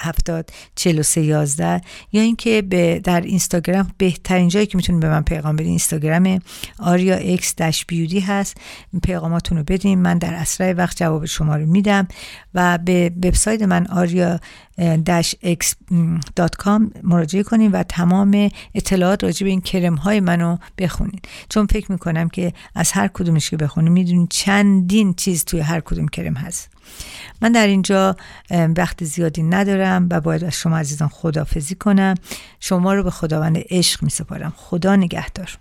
هفتاد 0.00 0.50
سه 1.02 1.20
یازده 1.20 1.80
یا 2.12 2.22
اینکه 2.22 2.62
به 2.62 3.00
در 3.04 3.20
اینستاگرام 3.20 3.90
بهترین 3.98 4.48
جایی 4.48 4.66
که 4.66 4.76
می‌تونید 4.76 5.02
به 5.02 5.08
من 5.08 5.22
پیغام 5.22 5.56
بدین 5.56 5.68
اینستاگرام 5.68 6.38
آریا 6.78 7.16
اکس 7.16 7.54
داش 7.54 7.86
بیودی 7.86 8.20
هست. 8.20 8.56
پیغاماتون 9.02 9.58
رو 9.58 9.64
بدین. 9.64 10.02
من 10.02 10.18
در 10.18 10.34
اسرع 10.34 10.72
وقت 10.72 10.96
جواب 10.96 11.24
شما 11.24 11.56
رو 11.56 11.66
میدم 11.66 12.08
و 12.54 12.78
به 12.78 13.12
وبسایت 13.16 13.62
من 13.62 13.86
آریا 13.86 14.40
x.com 15.58 16.82
مراجعه 17.02 17.42
کنین 17.42 17.72
و 17.72 17.82
تمام 17.82 18.50
اطلاعات 18.74 19.24
راجع 19.24 19.44
به 19.44 19.50
این 19.50 19.60
کرم 19.60 19.94
های 19.94 20.20
منو 20.20 20.56
بخونین. 20.78 21.20
چون 21.48 21.66
فکر 21.66 21.92
می‌کنم 21.92 22.28
که 22.28 22.52
از 22.74 22.92
هر 22.92 23.08
کدومش 23.08 23.50
که 23.50 23.56
بخونین 23.56 23.92
می‌دونین 23.92 24.26
چندین 24.26 25.14
چیز 25.14 25.44
توی 25.44 25.60
هر 25.60 25.80
کدوم 25.80 26.08
کرم 26.08 26.34
هست. 26.34 26.70
من 27.42 27.52
در 27.52 27.66
اینجا 27.66 28.16
وقت 28.50 29.04
زیادی 29.04 29.42
ندارم 29.42 30.08
و 30.10 30.20
باید 30.20 30.44
از 30.44 30.54
شما 30.54 30.78
عزیزان 30.78 31.08
خدافزی 31.08 31.74
کنم. 31.74 32.14
شما 32.60 32.94
رو 32.94 33.02
به 33.02 33.10
خداوند 33.10 33.56
عشق 33.70 34.02
می 34.02 34.10
سپارم 34.10 34.52
خدا 34.56 34.96
نگهدار. 34.96 35.58